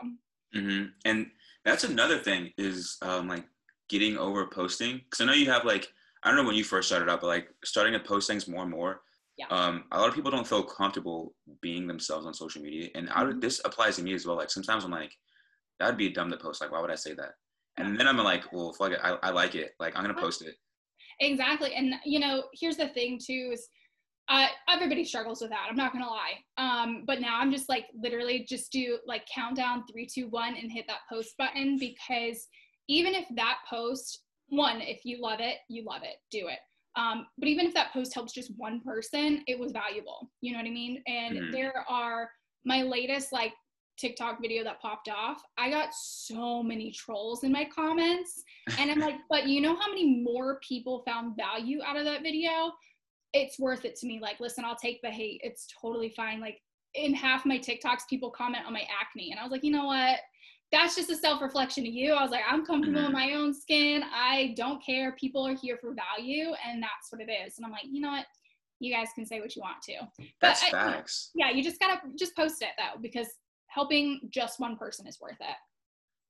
[0.54, 0.86] Mm-hmm.
[1.04, 1.26] And
[1.64, 3.44] that's another thing is um, like
[3.88, 5.00] getting over posting.
[5.10, 5.88] Cause I know you have like,
[6.22, 8.62] I don't know when you first started out, but like starting to post things more
[8.62, 9.02] and more.
[9.36, 9.46] Yeah.
[9.50, 12.88] Um, a lot of people don't feel comfortable being themselves on social media.
[12.94, 13.40] And mm-hmm.
[13.40, 14.36] this applies to me as well.
[14.36, 15.12] Like sometimes I'm like,
[15.80, 16.60] that'd be dumb to post.
[16.60, 17.32] Like, why would I say that?
[17.76, 19.00] And then I'm like, well, fuck it.
[19.02, 19.72] I, I like it.
[19.80, 20.54] Like, I'm going to post it.
[21.18, 21.74] Exactly.
[21.74, 23.68] And, you know, here's the thing too is
[24.28, 25.66] uh, everybody struggles with that.
[25.68, 26.34] I'm not gonna lie.
[26.56, 30.72] Um, but now I'm just like literally just do like countdown three, two, one, and
[30.72, 32.46] hit that post button because
[32.88, 36.58] even if that post, one, if you love it, you love it, do it.
[36.96, 40.30] Um, but even if that post helps just one person, it was valuable.
[40.40, 41.02] You know what I mean?
[41.06, 41.52] And mm-hmm.
[41.52, 42.30] there are
[42.64, 43.52] my latest like
[43.98, 48.42] TikTok video that popped off, I got so many trolls in my comments.
[48.78, 52.22] And I'm like, but you know how many more people found value out of that
[52.22, 52.72] video?
[53.32, 54.20] It's worth it to me.
[54.20, 55.40] Like, listen, I'll take the hate.
[55.44, 56.40] It's totally fine.
[56.40, 56.60] Like,
[56.94, 59.30] in half my TikToks, people comment on my acne.
[59.32, 60.20] And I was like, you know what?
[60.74, 62.14] That's just a self reflection of you.
[62.14, 63.06] I was like, I'm comfortable mm-hmm.
[63.06, 64.02] in my own skin.
[64.12, 65.12] I don't care.
[65.12, 66.46] People are here for value.
[66.66, 67.56] And that's what it is.
[67.56, 68.26] And I'm like, you know what?
[68.80, 70.24] You guys can say what you want to.
[70.40, 71.30] That's but facts.
[71.36, 73.28] Yeah, you just gotta just post it though, because
[73.68, 75.56] helping just one person is worth it.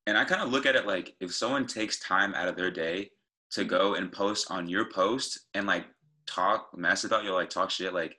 [0.07, 2.70] And I kind of look at it like if someone takes time out of their
[2.70, 3.09] day
[3.52, 3.70] to mm-hmm.
[3.70, 5.87] go and post on your post and like
[6.26, 8.14] talk mess about you, like talk shit, like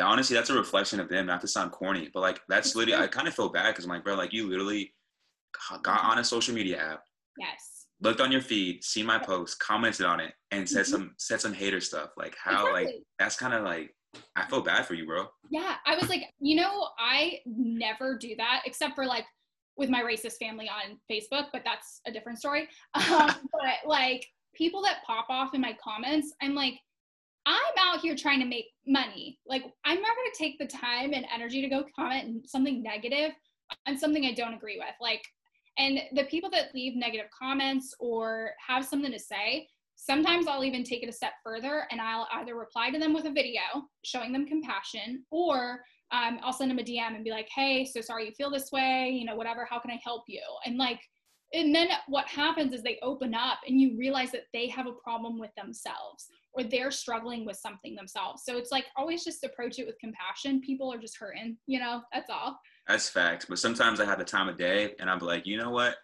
[0.00, 1.26] honestly, that's a reflection of them.
[1.26, 3.90] Not to sound corny, but like that's literally I kind of feel bad because I'm
[3.90, 4.92] like, bro, like you literally
[5.82, 7.02] got on a social media app.
[7.38, 7.86] Yes.
[8.00, 10.92] Looked on your feed, see my post, commented on it, and said mm-hmm.
[10.92, 12.10] some said some hater stuff.
[12.16, 12.84] Like how exactly.
[12.84, 13.94] like that's kind of like
[14.36, 15.26] I feel bad for you, bro.
[15.50, 19.26] Yeah, I was like, you know, I never do that except for like
[19.76, 22.68] with my racist family on Facebook, but that's a different story.
[23.10, 26.74] Um, but like people that pop off in my comments, I'm like,
[27.46, 29.38] I'm out here trying to make money.
[29.46, 33.32] Like, I'm not going to take the time and energy to go comment something negative
[33.86, 34.94] on something I don't agree with.
[35.00, 35.22] Like,
[35.80, 39.68] and the people that leave negative comments or have something to say,
[40.02, 43.26] Sometimes I'll even take it a step further and I'll either reply to them with
[43.26, 43.60] a video
[44.02, 48.00] showing them compassion or um, I'll send them a DM and be like, hey, so
[48.00, 50.40] sorry you feel this way, you know, whatever, how can I help you?
[50.64, 51.00] And like,
[51.52, 54.92] and then what happens is they open up and you realize that they have a
[54.92, 58.42] problem with themselves or they're struggling with something themselves.
[58.46, 60.62] So it's like always just approach it with compassion.
[60.62, 62.58] People are just hurting, you know, that's all.
[62.90, 63.44] That's facts.
[63.44, 65.96] But sometimes I have the time of day and I'm like, you know what?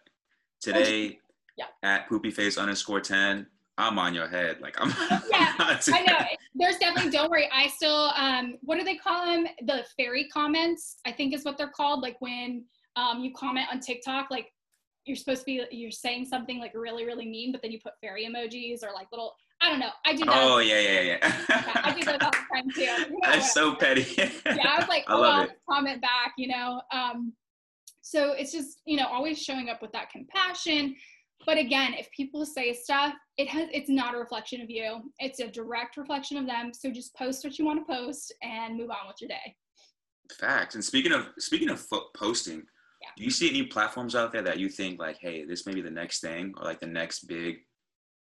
[0.61, 1.19] Today
[1.57, 1.65] yeah.
[1.83, 3.45] at poopy face underscore 10,
[3.77, 4.59] I'm on your head.
[4.61, 4.89] Like I'm.
[5.31, 6.17] yeah, I know.
[6.55, 7.11] There's definitely.
[7.11, 7.49] Don't worry.
[7.53, 8.11] I still.
[8.15, 9.47] Um, what do they call them?
[9.63, 10.97] The fairy comments.
[11.05, 12.01] I think is what they're called.
[12.01, 12.63] Like when
[12.95, 14.47] um, you comment on TikTok, like
[15.05, 17.93] you're supposed to be, you're saying something like really, really mean, but then you put
[18.01, 19.35] fairy emojis or like little.
[19.61, 19.89] I don't know.
[20.05, 20.35] I do that.
[20.35, 21.17] Oh yeah, yeah, yeah.
[21.49, 22.81] yeah I do that all the time too.
[22.81, 24.05] You know, That's so petty.
[24.17, 26.33] yeah, I was like, oh, well, comment back.
[26.37, 26.81] You know.
[26.91, 27.33] Um,
[28.01, 30.95] so it's just you know always showing up with that compassion
[31.45, 35.11] but again, if people say stuff, it has it's not a reflection of you.
[35.19, 36.71] It's a direct reflection of them.
[36.73, 39.55] So just post what you want to post and move on with your day.
[40.39, 40.75] Facts.
[40.75, 42.63] And speaking of speaking of posting,
[43.01, 43.09] yeah.
[43.15, 45.81] do you see any platforms out there that you think like, hey, this may be
[45.81, 47.57] the next thing or like the next big?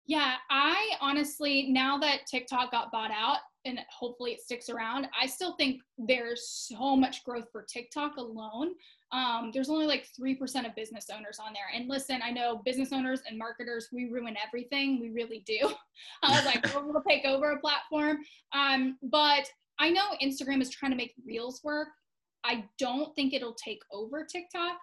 [0.08, 5.26] Yeah, I honestly now that TikTok got bought out and hopefully it sticks around, I
[5.26, 8.76] still think there's so much growth for TikTok alone
[9.16, 11.68] um, there's only like 3% of business owners on there.
[11.74, 15.00] And listen, I know business owners and marketers, we ruin everything.
[15.00, 15.72] We really do.
[16.24, 18.18] I was like, we'll take over a platform.
[18.54, 19.46] Um, but
[19.80, 21.90] I know Instagram is trying to make reels work.
[22.44, 24.78] I don't think it'll take over TikTok.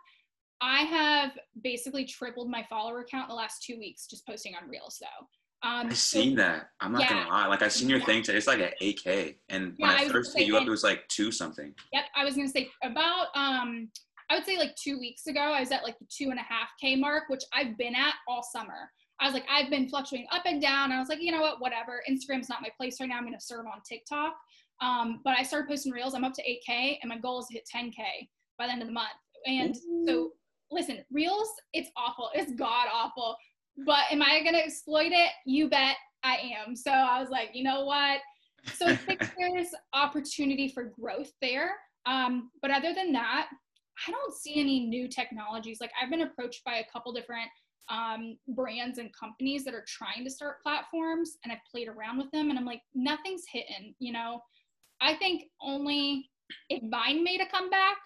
[0.63, 4.69] I have basically tripled my follower count in the last two weeks just posting on
[4.69, 5.27] reels though.
[5.69, 6.69] Um, I've seen so, that.
[6.81, 7.09] I'm not yeah.
[7.11, 7.47] gonna lie.
[7.47, 8.07] Like I've seen your yeah.
[8.07, 8.39] thing today.
[8.39, 10.83] It's like an 8K, and yeah, when I, I first hit you up, it was
[10.83, 11.75] like two something.
[11.93, 13.89] Yep, I was gonna say about um
[14.31, 16.43] I would say like two weeks ago, I was at like the two and a
[16.43, 18.91] half K mark, which I've been at all summer.
[19.21, 20.91] I was like, I've been fluctuating up and down.
[20.91, 22.03] I was like, you know what, whatever.
[22.11, 23.19] Instagram's not my place right now.
[23.19, 24.35] I'm going to serve on TikTok.
[24.81, 26.15] Um, but I started posting reels.
[26.15, 28.89] I'm up to 8K, and my goal is to hit 10K by the end of
[28.89, 29.11] the month.
[29.47, 30.07] And Ooh.
[30.07, 30.31] so,
[30.73, 32.31] listen, reels, it's awful.
[32.35, 33.37] It's god awful.
[33.87, 35.31] But am I going to exploit it?
[35.47, 36.75] You bet I am.
[36.77, 38.21] So I was like, you know what?
[38.75, 41.73] So I think there's opportunity for growth there.
[42.07, 43.49] Um, but other than that,
[44.07, 45.79] I don't see any new technologies.
[45.81, 47.49] Like I've been approached by a couple different
[47.89, 52.31] um, brands and companies that are trying to start platforms, and I've played around with
[52.31, 53.95] them, and I'm like, nothing's hitting.
[53.99, 54.41] You know,
[55.01, 56.31] I think only
[56.69, 57.97] if Vine made a comeback,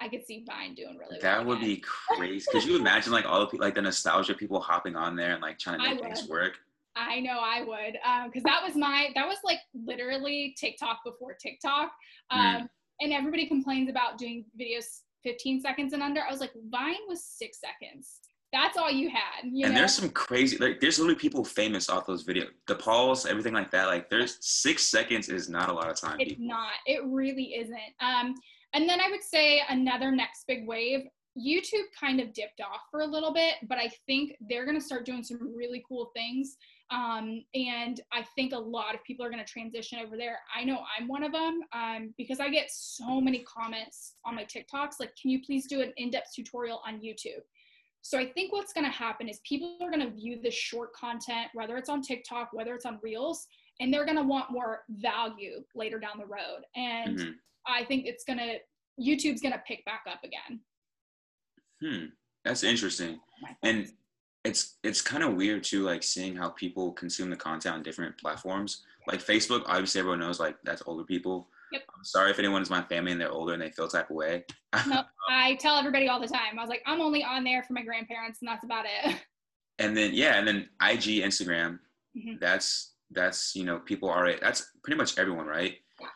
[0.00, 1.20] I could see Vine doing really well.
[1.22, 1.76] that well would again.
[1.76, 1.84] be
[2.16, 2.46] crazy.
[2.52, 5.42] Could you imagine like all the people, like the nostalgia people hopping on there and
[5.42, 6.58] like trying to make things work?
[6.96, 7.94] I know I would,
[8.26, 11.90] because that was my that was like literally TikTok before TikTok,
[12.30, 12.68] um, Mm.
[13.00, 16.20] and everybody complains about doing videos 15 seconds and under.
[16.22, 18.20] I was like, Vine was six seconds.
[18.52, 19.44] That's all you had.
[19.44, 19.80] You and know?
[19.80, 22.48] there's some crazy like there's literally people famous off those videos.
[22.66, 23.86] The Pauls, everything like that.
[23.86, 26.16] Like there's six seconds is not a lot of time.
[26.20, 26.46] it's people.
[26.46, 26.72] not.
[26.86, 27.76] It really isn't.
[28.00, 28.34] Um,
[28.74, 31.06] and then I would say another next big wave.
[31.38, 34.84] YouTube kind of dipped off for a little bit, but I think they're going to
[34.84, 36.56] start doing some really cool things.
[36.90, 40.38] Um, and I think a lot of people are going to transition over there.
[40.54, 44.44] I know I'm one of them um, because I get so many comments on my
[44.44, 47.42] TikToks like, can you please do an in depth tutorial on YouTube?
[48.02, 50.92] So I think what's going to happen is people are going to view this short
[50.94, 53.46] content, whether it's on TikTok, whether it's on Reels,
[53.80, 56.62] and they're going to want more value later down the road.
[56.76, 57.34] And Mhm.
[57.66, 58.58] I think it's to,
[59.00, 60.60] YouTube's to pick back up again.
[61.82, 62.06] Hmm.
[62.44, 63.18] That's interesting.
[63.62, 63.88] And
[64.44, 68.16] it's it's kind of weird too, like seeing how people consume the content on different
[68.18, 68.84] platforms.
[69.08, 71.48] Like Facebook, obviously everyone knows like that's older people.
[71.72, 71.82] Yep.
[71.96, 74.16] I'm sorry if anyone is my family and they're older and they feel type of
[74.16, 74.44] way.
[74.86, 76.56] no, I tell everybody all the time.
[76.56, 79.16] I was like, I'm only on there for my grandparents, and that's about it.
[79.78, 81.78] And then yeah, and then IG, Instagram,
[82.16, 82.40] Mhm.
[82.40, 85.74] that's that's you know people are that's pretty much everyone, right?
[86.00, 86.06] Yeah.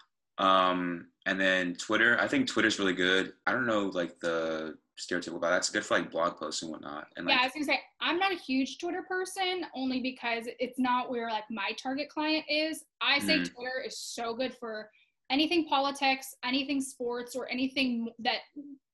[0.70, 3.32] Um, and then Twitter, I think Twitter's really good.
[3.46, 7.08] I don't know like the stereotypical about that's good for like blog posts and whatnot.
[7.16, 10.44] And like yeah, I was gonna say I'm not a huge Twitter person, only because
[10.58, 12.84] it's not where like my target client is.
[13.00, 13.54] I say Mhm.
[13.54, 14.90] Twitter is so good for
[15.30, 18.38] anything politics, anything sports, or anything that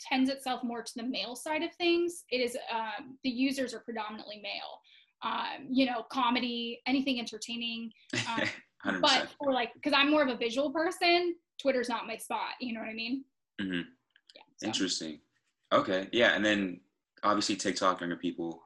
[0.01, 2.25] tends itself more to the male side of things.
[2.31, 4.81] It is um, the users are predominantly male.
[5.23, 7.91] Um, you know, comedy, anything entertaining.
[8.29, 8.43] Um,
[8.85, 9.01] 100%.
[9.01, 12.55] but for like, because I'm more of a visual person, Twitter's not my spot.
[12.61, 13.25] You know what I mean?
[13.61, 13.81] Mm-hmm.
[14.35, 14.43] Yeah.
[14.57, 14.67] so.
[14.67, 15.21] Interesting.
[15.73, 16.09] Okay.
[16.13, 16.35] Yeah.
[16.35, 16.81] And then
[17.23, 18.63] obviously TikTok, younger people.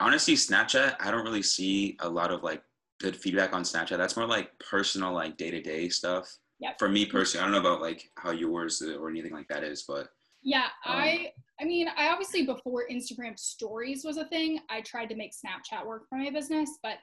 [0.00, 2.62] Honestly, Snapchat, I don't really see a lot of like
[3.00, 3.96] good feedback on Snapchat.
[3.96, 6.28] That's more like personal, like day to day stuff.
[6.60, 6.78] Yep.
[6.78, 9.84] For me personally, I don't know about like how yours or anything like that is,
[9.86, 10.08] but
[10.42, 15.08] Yeah, Um, I I mean, I obviously before Instagram stories was a thing, I tried
[15.10, 16.98] to make Snapchat work for my business, but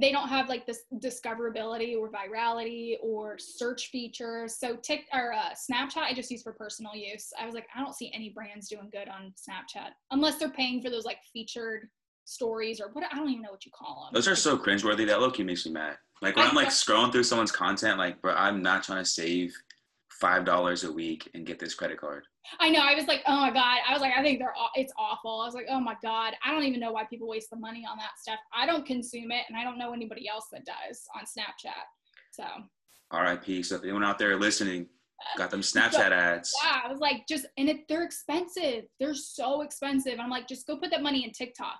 [0.00, 4.58] they don't have like this discoverability or virality or search features.
[4.58, 7.30] So Tik or uh, Snapchat, I just use for personal use.
[7.40, 10.82] I was like, I don't see any brands doing good on Snapchat unless they're paying
[10.82, 11.88] for those like featured
[12.24, 14.14] stories or what I don't even know what you call them.
[14.14, 15.06] those are so cringeworthy.
[15.06, 15.96] That low key makes me mad.
[16.20, 19.08] Like when I I'm like scrolling through someone's content, like, bro, I'm not trying to
[19.08, 19.54] save
[20.20, 22.24] five dollars a week and get this credit card.
[22.60, 22.80] I know.
[22.80, 23.78] I was like, oh my god.
[23.86, 25.40] I was like, I think they're it's awful.
[25.40, 26.34] I was like, oh my god.
[26.44, 28.38] I don't even know why people waste the money on that stuff.
[28.56, 31.72] I don't consume it, and I don't know anybody else that does on Snapchat.
[32.32, 32.44] So
[33.10, 33.62] R.I.P.
[33.62, 34.86] So if anyone out there listening
[35.36, 38.84] got them Snapchat ads, yeah, I was like, just and it, they're expensive.
[38.98, 40.18] They're so expensive.
[40.18, 41.78] I'm like, just go put that money in TikTok.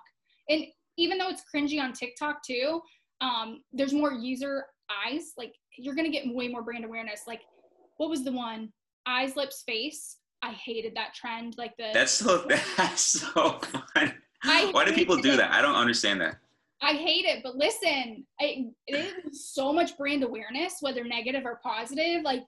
[0.49, 0.65] And
[0.97, 2.81] even though it's cringy on TikTok too,
[3.21, 4.65] um, there's more user
[5.05, 5.33] eyes.
[5.37, 7.21] Like you're gonna get way more brand awareness.
[7.27, 7.41] Like,
[7.99, 8.71] what was the one?
[9.05, 10.17] Eyes, lips, face.
[10.41, 11.55] I hated that trend.
[11.57, 14.13] Like the that's so that's so fun.
[14.43, 15.37] Why do people do it.
[15.37, 15.51] that?
[15.51, 16.37] I don't understand that.
[16.81, 22.23] I hate it, but listen, it was so much brand awareness, whether negative or positive.
[22.23, 22.43] Like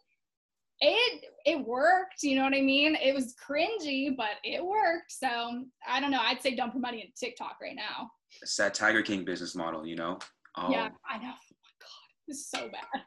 [0.79, 2.23] it, it worked.
[2.23, 2.95] You know what I mean?
[2.95, 5.11] It was cringy, but it worked.
[5.11, 6.21] So I don't know.
[6.21, 8.09] I'd say dump your money in TikTok right now.
[8.41, 10.17] It's that Tiger King business model, you know.
[10.55, 11.33] Um, Yeah, I know.
[11.33, 13.03] Oh my god, is so bad.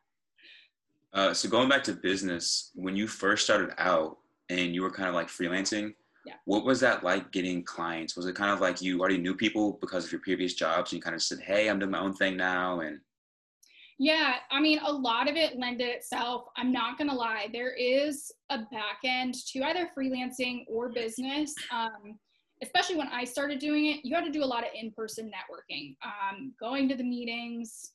[1.15, 4.19] Uh, so going back to business, when you first started out
[4.51, 5.95] and you were kind of like freelancing,
[6.27, 6.35] Yeah.
[6.45, 8.17] what was that like getting clients?
[8.17, 10.99] Was it kind of like you already knew people because of your previous jobs and
[10.99, 13.01] you kind of said, "Hey, I'm doing my own thing now," and
[13.97, 16.49] Yeah, I mean, a lot of it lended itself.
[16.57, 21.55] I'm not gonna lie, there is a back end to either freelancing or business.
[21.71, 22.19] Um,
[22.63, 25.97] especially when I started doing it, you had to do a lot of in-person networking,
[26.03, 27.93] um, going to the meetings,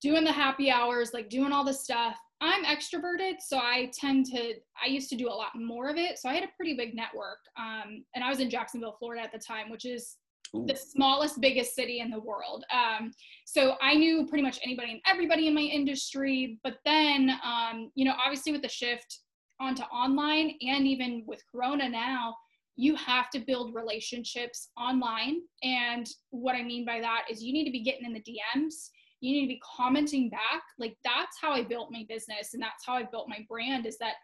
[0.00, 2.16] doing the happy hours, like doing all this stuff.
[2.42, 4.54] I'm extroverted, so I tend to.
[4.82, 6.94] I used to do a lot more of it, so I had a pretty big
[6.94, 7.38] network.
[7.58, 10.16] Um, and I was in Jacksonville, Florida at the time, which is
[10.54, 12.64] Ooh, the smallest, biggest city in the world.
[12.72, 13.12] Um,
[13.44, 16.58] so I knew pretty much anybody and everybody in my industry.
[16.64, 19.20] But then, um, you know, obviously with the shift
[19.60, 22.34] onto online and even with Corona now,
[22.76, 25.42] you have to build relationships online.
[25.62, 28.88] And what I mean by that is you need to be getting in the DMs.
[29.20, 30.62] You need to be commenting back.
[30.78, 33.98] Like that's how I built my business and that's how I built my brand is
[33.98, 34.14] that,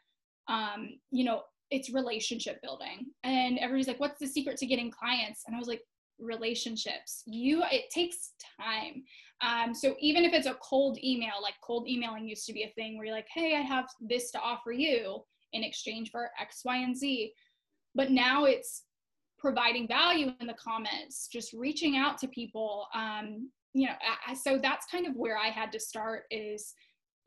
[0.49, 3.07] um, you know, it's relationship building.
[3.25, 5.43] And everybody's like, what's the secret to getting clients?
[5.47, 5.83] And I was like,
[6.19, 7.23] relationships.
[7.27, 9.05] You, it takes time.
[9.43, 12.73] Um, so even if it's a cold email, like cold emailing used to be a
[12.75, 16.63] thing where you're like, hey, I have this to offer you in exchange for X,
[16.65, 17.33] Y, and Z.
[17.95, 18.85] But now it's
[19.39, 22.87] providing value in the comments, just reaching out to people.
[22.95, 23.95] Um, you know,
[24.27, 26.75] I, so that's kind of where I had to start is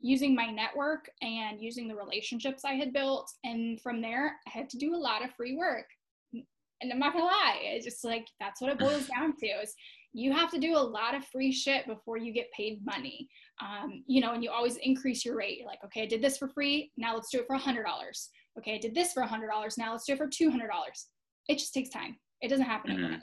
[0.00, 3.30] using my network and using the relationships I had built.
[3.44, 5.86] And from there, I had to do a lot of free work.
[6.32, 9.74] And I'm not gonna lie, it's just like that's what it boils down to is
[10.12, 13.28] you have to do a lot of free shit before you get paid money.
[13.62, 15.58] Um, you know, and you always increase your rate.
[15.58, 16.90] You're like, okay, I did this for free.
[16.96, 18.30] Now let's do it for a hundred dollars.
[18.58, 19.78] Okay, I did this for a hundred dollars.
[19.78, 21.06] Now let's do it for two hundred dollars.
[21.48, 22.16] It just takes time.
[22.40, 23.04] It doesn't happen mm-hmm.
[23.04, 23.22] overnight.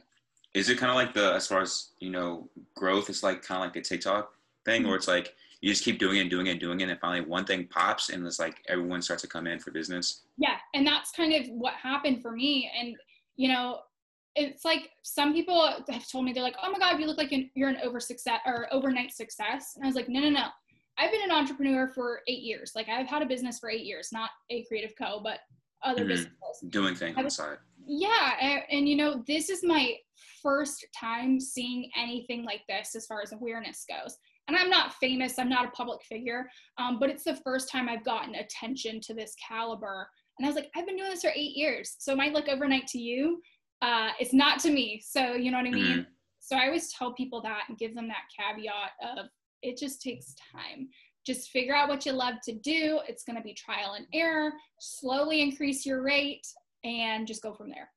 [0.53, 3.09] Is it kind of like the as far as you know growth?
[3.09, 4.31] It's like kind of like a TikTok
[4.65, 4.89] thing, mm-hmm.
[4.89, 6.99] where it's like you just keep doing it and doing it and doing it and
[6.99, 10.55] finally one thing pops and it's like everyone starts to come in for business yeah
[10.73, 12.95] and that's kind of what happened for me and
[13.35, 13.79] you know
[14.35, 17.33] it's like some people have told me they're like oh my god you look like
[17.55, 20.47] you're an over success or overnight success and i was like no no no
[20.97, 24.09] i've been an entrepreneur for eight years like i've had a business for eight years
[24.11, 25.39] not a creative co but
[25.83, 26.09] other mm-hmm.
[26.09, 29.93] businesses doing things on the side yeah and, and you know this is my
[30.41, 35.37] first time seeing anything like this as far as awareness goes and I'm not famous,
[35.37, 39.13] I'm not a public figure, um, but it's the first time I've gotten attention to
[39.13, 40.07] this caliber.
[40.37, 41.95] And I was like, I've been doing this for eight years.
[41.99, 43.41] So it might look overnight to you.
[43.81, 45.01] Uh, it's not to me.
[45.05, 45.85] So, you know what I mean?
[45.85, 46.01] Mm-hmm.
[46.39, 49.25] So I always tell people that and give them that caveat of
[49.61, 50.87] it just takes time.
[51.25, 53.01] Just figure out what you love to do.
[53.07, 54.53] It's going to be trial and error.
[54.79, 56.47] Slowly increase your rate
[56.83, 57.89] and just go from there.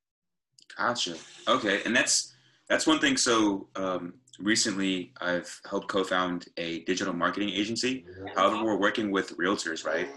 [0.76, 1.16] Gotcha.
[1.48, 1.80] Okay.
[1.84, 2.34] And that's,
[2.68, 3.16] that's one thing.
[3.16, 8.06] So, um, recently I've helped co-found a digital marketing agency.
[8.34, 10.08] However, we're working with realtors, right?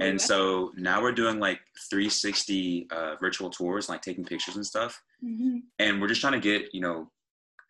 [0.00, 5.02] And so now we're doing like 360 uh, virtual tours, like taking pictures and stuff.
[5.24, 5.58] Mm-hmm.
[5.78, 7.10] And we're just trying to get, you know,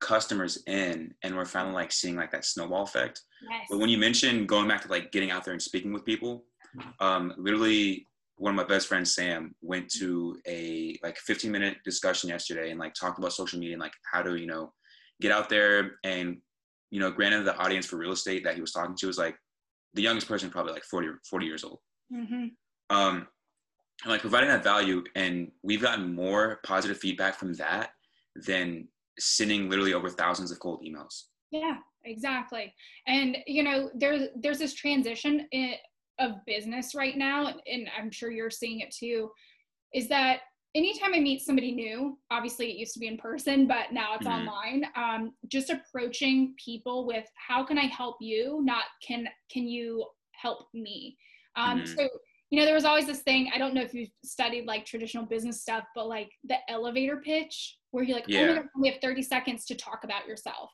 [0.00, 3.22] customers in and we're finally like seeing like that snowball effect.
[3.50, 3.66] Yes.
[3.70, 6.44] But when you mentioned going back to like getting out there and speaking with people,
[7.00, 8.05] um, literally
[8.36, 12.78] one of my best friends, Sam, went to a like 15 minute discussion yesterday and
[12.78, 14.72] like talked about social media and like how to, you know,
[15.20, 15.92] get out there.
[16.04, 16.38] And
[16.90, 19.36] you know granted the audience for real estate that he was talking to was like
[19.94, 21.78] the youngest person probably like 40 40 years old.
[22.12, 22.46] Mm-hmm.
[22.96, 23.26] um
[24.04, 27.90] and like providing that value and we've gotten more positive feedback from that
[28.46, 28.86] than
[29.18, 31.24] sending literally over thousands of cold emails.
[31.50, 32.72] Yeah exactly.
[33.06, 35.74] And you know there's there's this transition in,
[36.18, 39.30] of business right now and i'm sure you're seeing it too
[39.94, 40.40] is that
[40.76, 44.26] anytime I meet somebody new, obviously it used to be in person, but now it's
[44.26, 44.46] mm-hmm.
[44.46, 44.84] online.
[44.94, 50.66] Um, just approaching people with how can I help you, not can can you help
[50.74, 51.16] me.
[51.56, 51.94] Um, mm-hmm.
[51.96, 52.08] So
[52.50, 53.50] you know, there was always this thing.
[53.52, 57.76] I don't know if you've studied like traditional business stuff, but like the elevator pitch,
[57.90, 58.40] where you're like, yeah.
[58.40, 60.70] oh my God, we have 30 seconds to talk about yourself.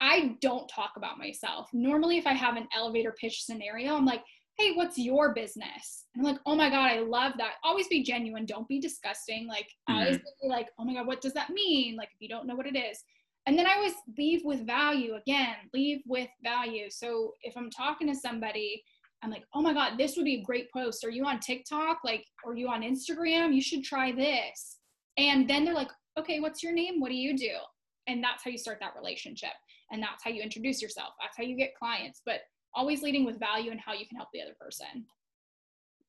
[0.00, 1.68] I don't talk about myself.
[1.72, 4.22] Normally, if I have an elevator pitch scenario, I'm like,
[4.58, 6.06] hey, what's your business?
[6.14, 7.54] And I'm like, oh my God, I love that.
[7.64, 8.44] Always be genuine.
[8.44, 9.48] Don't be disgusting.
[9.48, 9.94] Like, mm-hmm.
[9.94, 11.96] always be like, oh my God, what does that mean?
[11.96, 13.02] Like, if you don't know what it is.
[13.46, 16.90] And then I always leave with value again, leave with value.
[16.90, 18.84] So if I'm talking to somebody,
[19.22, 21.04] I'm like, oh my God, this would be a great post.
[21.04, 21.98] Are you on TikTok?
[22.04, 23.54] Like, are you on Instagram?
[23.54, 24.78] You should try this.
[25.16, 27.00] And then they're like, okay, what's your name?
[27.00, 27.54] What do you do?
[28.06, 29.52] And that's how you start that relationship.
[29.90, 31.10] And that's how you introduce yourself.
[31.20, 32.22] That's how you get clients.
[32.24, 32.40] But
[32.74, 35.04] always leading with value and how you can help the other person.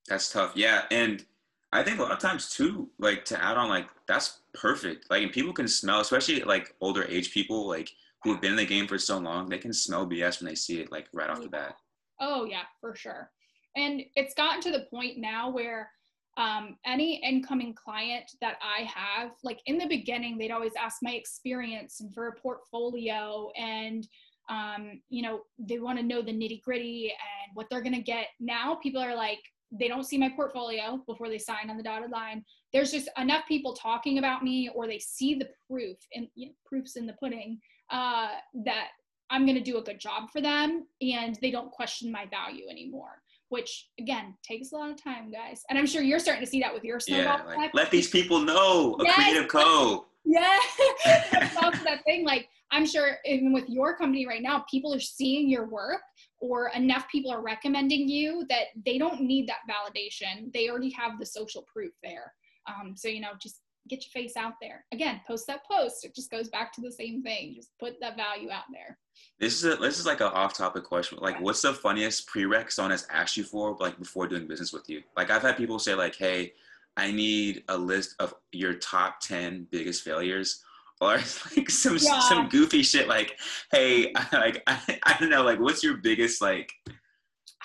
[0.08, 0.54] That's tough.
[0.56, 0.84] Yeah.
[0.92, 1.26] And
[1.72, 5.10] I think a lot of times too, like to add on, like that's perfect.
[5.10, 7.90] Like, and people can smell, especially like older age people, like
[8.24, 10.56] who have been in the game for so long, they can smell BS when they
[10.56, 11.76] see it, like right off the bat.
[12.20, 13.32] Oh, yeah, for sure.
[13.76, 15.90] And it's gotten to the point now where
[16.38, 21.12] um, any incoming client that I have, like in the beginning, they'd always ask my
[21.12, 24.08] experience and for a portfolio and
[24.50, 28.02] um, you know, they want to know the nitty gritty and what they're going to
[28.02, 28.28] get.
[28.40, 29.40] Now people are like,
[29.72, 32.44] they don't see my portfolio before they sign on the dotted line.
[32.72, 36.54] There's just enough people talking about me, or they see the proof and you know,
[36.66, 37.60] proofs in the pudding
[37.90, 38.30] uh,
[38.66, 38.90] that
[39.30, 42.66] I'm going to do a good job for them, and they don't question my value
[42.70, 43.22] anymore.
[43.50, 45.64] Which again takes a lot of time, guys.
[45.70, 47.40] And I'm sure you're starting to see that with your snowball.
[47.48, 49.16] Yeah, like, let these people know a yes.
[49.16, 50.06] creative co.
[50.26, 50.58] Yeah,
[51.34, 52.24] that's also that thing.
[52.24, 56.02] Like I'm sure even with your company right now, people are seeing your work
[56.40, 60.52] or enough people are recommending you that they don't need that validation.
[60.52, 62.34] They already have the social proof there.
[62.68, 63.60] Um, so, you know, just
[63.90, 64.86] get your face out there.
[64.92, 66.04] Again, post that post.
[66.04, 67.54] It just goes back to the same thing.
[67.56, 68.98] Just put that value out there.
[69.40, 71.20] This is a, this is like an off topic question.
[71.22, 74.90] Like, what's the funniest prereq someone has asked you for, like before doing business with
[74.90, 75.04] you?
[75.16, 76.54] Like, I've had people say like, "Hey,
[76.98, 80.64] I need a list of your top 10 biggest failures
[81.04, 81.18] or
[81.58, 82.20] like some yeah.
[82.22, 83.38] some goofy shit like
[83.72, 86.72] hey like I, I don't know like what's your biggest like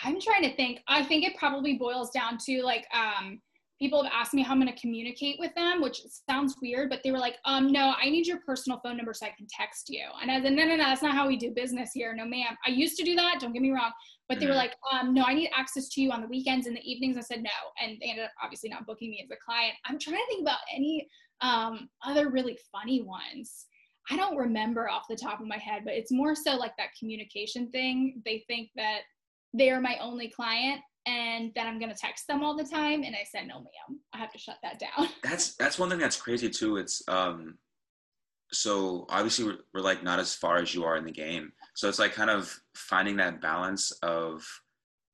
[0.05, 0.80] i'm trying to think.
[0.86, 3.41] I think it probably boils down to like um
[3.80, 7.01] people have asked me how i'm going to communicate with them which sounds weird but
[7.05, 9.89] they were like um no i need your personal phone number so i can text
[9.89, 10.05] you.
[10.20, 12.14] And i said no no no that's not how we do business here.
[12.14, 12.57] No ma'am.
[12.66, 13.93] I used to do that don't get me wrong
[14.28, 14.59] but they were mm-hmm.
[14.59, 17.16] like um no i need access to you on the weekends and the evenings.
[17.16, 17.51] I said no
[17.82, 19.74] and they ended up obviously not booking me as a client.
[19.86, 21.09] I'm trying to think about any
[21.41, 23.66] um, other really funny ones.
[24.11, 26.91] I don't remember off the top of my head, but it's more so like that
[26.99, 28.22] communication thing.
[28.24, 29.01] They think that
[29.53, 33.03] they are my only client and that I'm gonna text them all the time.
[33.03, 35.09] And I said, no, ma'am, I have to shut that down.
[35.22, 36.76] That's that's one thing that's crazy too.
[36.76, 37.59] It's um,
[38.53, 41.53] so obviously we're, we're like not as far as you are in the game.
[41.74, 44.45] So it's like kind of finding that balance of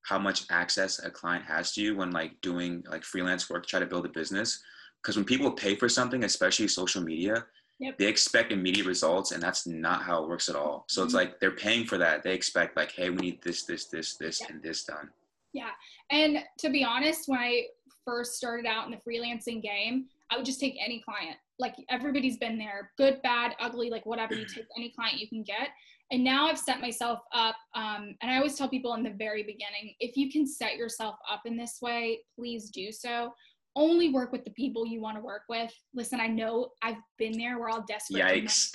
[0.04, 3.80] how much access a client has to you when like doing like freelance work try
[3.80, 4.62] to build a business
[5.04, 7.44] because when people pay for something, especially social media,
[7.78, 7.98] yep.
[7.98, 10.84] they expect immediate results, and that's not how it works at all.
[10.88, 11.06] So mm-hmm.
[11.06, 12.22] it's like they're paying for that.
[12.22, 15.10] They expect like, hey, we need this, this, this, this, and this done.
[15.52, 15.70] Yeah,
[16.10, 17.66] and to be honest, when I
[18.04, 21.36] first started out in the freelancing game, I would just take any client.
[21.58, 24.34] Like everybody's been there, good, bad, ugly, like whatever.
[24.34, 25.68] You take any client you can get.
[26.10, 29.42] And now I've set myself up, um, and I always tell people in the very
[29.42, 33.32] beginning, if you can set yourself up in this way, please do so
[33.76, 35.72] only work with the people you want to work with.
[35.94, 37.58] Listen, I know I've been there.
[37.58, 38.22] We're all desperate.
[38.22, 38.70] Yikes.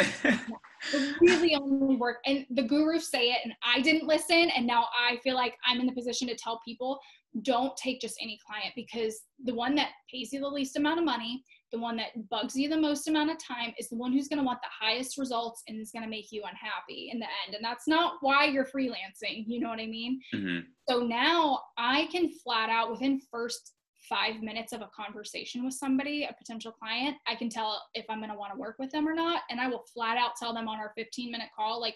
[1.21, 2.17] really only work.
[2.25, 4.49] And the gurus say it, and I didn't listen.
[4.55, 6.99] And now I feel like I'm in the position to tell people
[7.43, 11.05] don't take just any client because the one that pays you the least amount of
[11.05, 14.27] money, the one that bugs you the most amount of time, is the one who's
[14.27, 17.27] going to want the highest results and is going to make you unhappy in the
[17.45, 17.55] end.
[17.55, 19.43] And that's not why you're freelancing.
[19.45, 20.19] You know what I mean?
[20.33, 20.59] Mm-hmm.
[20.89, 23.73] So now I can flat out within first
[24.07, 28.19] five minutes of a conversation with somebody, a potential client, I can tell if I'm
[28.19, 29.41] going to want to work with them or not.
[29.49, 31.95] And I will flat out tell them on our 15 minute call, like,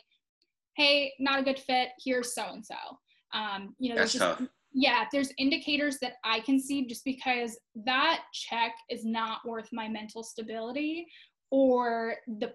[0.75, 1.89] hey, not a good fit.
[2.03, 2.75] Here's so and so.
[3.33, 4.41] Um, you know, That's just, tough.
[4.73, 9.87] yeah, there's indicators that I can see just because that check is not worth my
[9.87, 11.07] mental stability
[11.51, 12.53] or the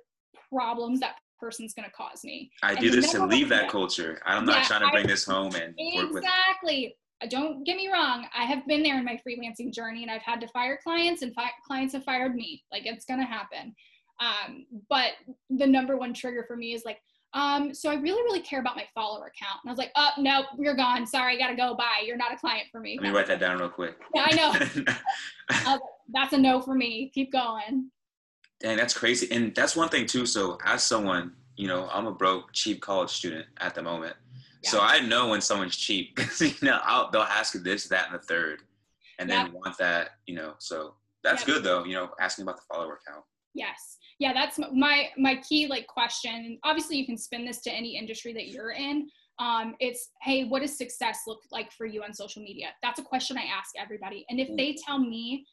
[0.50, 2.50] problems that person's going to cause me.
[2.62, 4.20] I and do this to leave that culture.
[4.26, 6.96] I'm not yeah, trying to bring I, this home and exactly
[7.26, 10.40] don't get me wrong i have been there in my freelancing journey and i've had
[10.40, 12.62] to fire clients and fi- clients have fired me.
[12.72, 13.74] Like it's gonna happen.
[14.20, 15.12] Um, but
[15.48, 16.98] the number one trigger for me is like
[17.34, 20.10] um, so i really really care about my follower account and i was like oh
[20.18, 21.06] no you're gone.
[21.06, 21.74] Sorry i gotta go.
[21.74, 22.02] Bye.
[22.04, 22.98] You're not a client for me.
[23.00, 23.96] Let me write that down real quick.
[24.14, 24.94] Yeah i know.
[25.50, 25.78] Uh,
[26.12, 27.10] that's a no for me.
[27.14, 27.90] Keep going.
[28.60, 29.30] Dang that's crazy.
[29.30, 30.26] And that's one thing too.
[30.26, 34.14] So as someone you know i'm a broke cheap college student at the moment
[34.64, 38.14] so I know when someone's cheap because you know I'll, they'll ask this, that, and
[38.14, 38.62] the third,
[39.18, 40.10] and then want that.
[40.26, 40.94] You know, so
[41.24, 41.84] that's good though.
[41.84, 43.24] You know, asking about the follower count.
[43.54, 43.98] Yes.
[44.18, 46.58] Yeah, that's my my key like question.
[46.64, 49.08] Obviously, you can spin this to any industry that you're in.
[49.38, 52.68] Um, it's hey, what does success look like for you on social media?
[52.82, 54.26] That's a question I ask everybody.
[54.28, 55.46] And if they tell me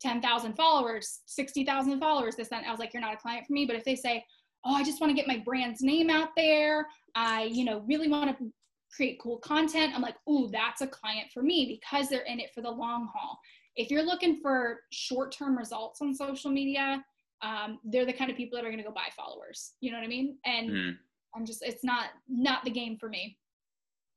[0.00, 3.64] 10,000 followers, 60,000 followers, this, then I was like, you're not a client for me.
[3.64, 4.24] But if they say,
[4.64, 6.86] oh, I just want to get my brand's name out there.
[7.14, 8.52] I, you know, really want to
[8.94, 9.92] create cool content.
[9.94, 13.08] I'm like, oh, that's a client for me because they're in it for the long
[13.12, 13.38] haul.
[13.76, 17.02] If you're looking for short term results on social media,
[17.42, 19.72] um, they're the kind of people that are going to go buy followers.
[19.80, 20.36] You know what I mean?
[20.44, 20.96] And mm.
[21.34, 23.38] I'm just, it's not, not the game for me.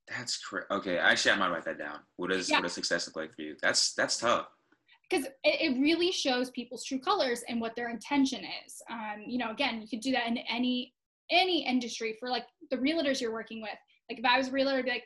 [0.10, 0.70] That's correct.
[0.72, 0.98] Okay.
[0.98, 2.00] Actually, I might write that down.
[2.18, 2.58] What does, yeah.
[2.58, 3.56] what does success look like for you?
[3.62, 4.48] That's, that's tough
[5.14, 8.82] because it, it, really shows people's true colors and what their intention is.
[8.89, 10.93] Um, you know, again, you could do that in any
[11.32, 13.78] any industry for like the realtors you're working with.
[14.09, 15.05] Like if I was a realtor, I'd be like,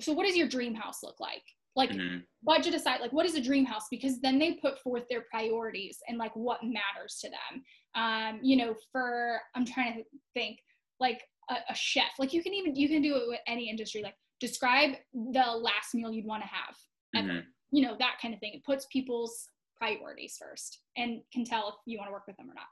[0.00, 1.42] so what does your dream house look like?
[1.76, 2.18] Like mm-hmm.
[2.42, 3.84] budget aside, like what is a dream house?
[3.90, 7.62] Because then they put forth their priorities and like what matters to them.
[7.94, 10.02] Um, you know, for I'm trying to
[10.34, 10.58] think
[11.00, 12.10] like a, a chef.
[12.18, 14.02] Like you can even you can do it with any industry.
[14.02, 16.76] Like describe the last meal you'd want to have.
[17.16, 17.38] Mm-hmm
[17.72, 18.52] you know, that kind of thing.
[18.54, 22.48] It puts people's priorities first and can tell if you want to work with them
[22.50, 22.66] or not.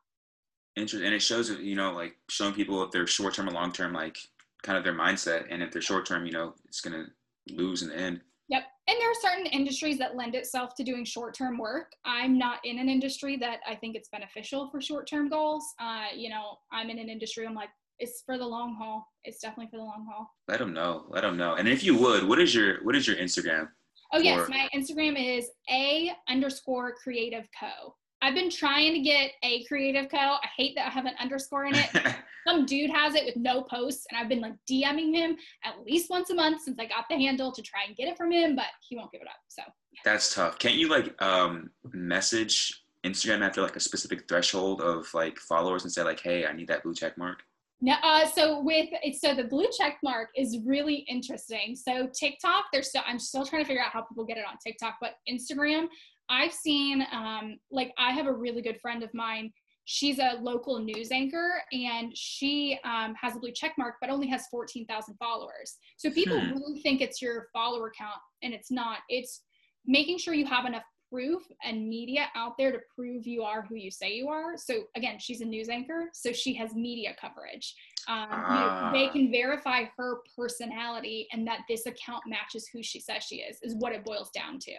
[0.76, 1.06] Interesting.
[1.06, 3.92] And it shows, you know, like showing people if they're short term or long term,
[3.92, 4.16] like
[4.62, 5.46] kind of their mindset.
[5.50, 8.20] And if they're short term, you know, it's going to lose in the end.
[8.48, 8.62] Yep.
[8.88, 11.92] And there are certain industries that lend itself to doing short term work.
[12.04, 15.64] I'm not in an industry that I think it's beneficial for short term goals.
[15.80, 17.70] Uh, you know, I'm in an industry, I'm like,
[18.00, 19.06] it's for the long haul.
[19.24, 20.30] It's definitely for the long haul.
[20.48, 21.04] Let them know.
[21.08, 21.54] Let them know.
[21.54, 23.68] And if you would, what is your what is your Instagram?
[24.12, 27.94] Oh yes, or, my Instagram is a underscore creative co.
[28.22, 30.18] I've been trying to get a creative co.
[30.18, 31.88] I hate that I have an underscore in it.
[32.46, 36.10] Some dude has it with no posts, and I've been like DMing him at least
[36.10, 38.56] once a month since I got the handle to try and get it from him,
[38.56, 39.36] but he won't give it up.
[39.48, 39.62] So
[40.04, 40.58] that's tough.
[40.58, 45.92] Can't you like um message Instagram after like a specific threshold of like followers and
[45.92, 47.42] say like, hey, I need that blue check mark?
[47.82, 51.74] No, uh, so with so the blue check mark is really interesting.
[51.74, 54.56] So TikTok, there's still I'm still trying to figure out how people get it on
[54.64, 55.86] TikTok, but Instagram,
[56.28, 59.52] I've seen um, like I have a really good friend of mine.
[59.86, 64.28] She's a local news anchor and she um, has a blue check mark, but only
[64.28, 65.78] has 14,000 followers.
[65.96, 66.50] So people hmm.
[66.50, 68.98] really think it's your follower count, and it's not.
[69.08, 69.42] It's
[69.86, 73.74] making sure you have enough proof and media out there to prove you are who
[73.74, 74.56] you say you are.
[74.56, 77.74] So again, she's a news anchor, so she has media coverage.
[78.08, 78.90] Um, ah.
[78.92, 83.58] they can verify her personality and that this account matches who she says she is,
[83.62, 84.72] is what it boils down to.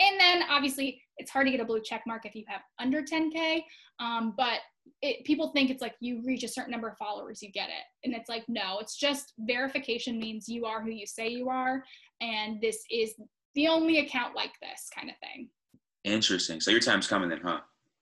[0.00, 3.02] And then obviously, it's hard to get a blue check mark if you have under
[3.02, 3.64] 10K,
[3.98, 4.60] um, but
[5.02, 7.84] it, people think it's like you reach a certain number of followers, you get it.
[8.04, 11.82] And it's like, no, it's just verification means you are who you say you are.
[12.20, 13.14] And this is
[13.54, 15.48] the only account like this kind of thing.
[16.04, 16.60] Interesting.
[16.60, 17.60] So your time's coming then, huh?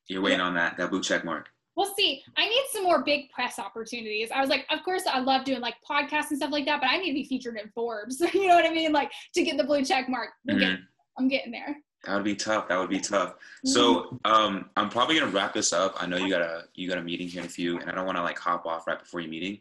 [0.09, 1.49] You're waiting on that that blue check mark.
[1.77, 2.23] We'll see.
[2.39, 4.31] I need some more big press opportunities.
[4.31, 6.89] I was like, of course, I love doing like podcasts and stuff like that, but
[6.89, 8.21] I need to be featured in Forbes.
[8.35, 8.93] you know what I mean?
[8.93, 10.31] Like to get the blue check mark.
[10.49, 10.83] mm-hmm.
[11.19, 11.77] I'm getting there.
[12.05, 12.69] That would be tough.
[12.69, 13.31] That would be tough.
[13.31, 13.69] Mm-hmm.
[13.69, 16.01] So um, I'm probably gonna wrap this up.
[16.01, 17.95] I know you got a you got a meeting here in a few, and I
[17.95, 19.59] don't want to like hop off right before your meeting.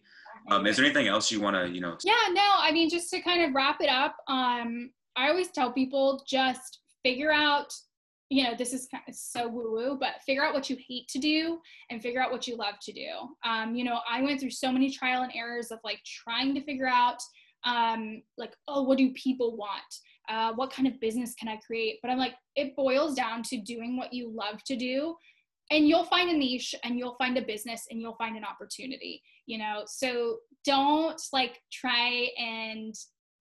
[0.52, 1.98] Um, is there anything else you want to you know?
[2.04, 2.48] Yeah, no.
[2.60, 4.16] I mean, just to kind of wrap it up.
[4.28, 7.74] Um, I always tell people just figure out
[8.30, 11.08] you know, this is kind of so woo woo, but figure out what you hate
[11.10, 11.60] to do
[11.90, 13.08] and figure out what you love to do.
[13.44, 16.64] Um, you know, I went through so many trial and errors of like trying to
[16.64, 17.22] figure out,
[17.66, 19.82] um, like, oh, what do people want?
[20.28, 22.00] Uh, what kind of business can I create?
[22.02, 25.16] But I'm like, it boils down to doing what you love to do.
[25.72, 29.22] And you'll find a niche and you'll find a business and you'll find an opportunity,
[29.48, 29.84] you know?
[29.88, 32.94] So don't like try and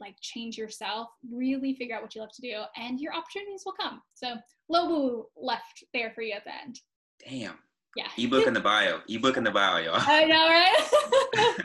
[0.04, 3.72] like change yourself, really figure out what you love to do, and your opportunities will
[3.72, 4.02] come.
[4.14, 4.34] So
[4.70, 6.80] Lobu left there for you at the end.
[7.28, 7.58] Damn.
[7.96, 8.08] Yeah.
[8.18, 9.00] Ebook in the bio.
[9.08, 9.94] Ebook in the bio, y'all.
[9.96, 11.64] I know, right?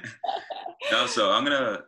[0.92, 1.84] no, so I'm gonna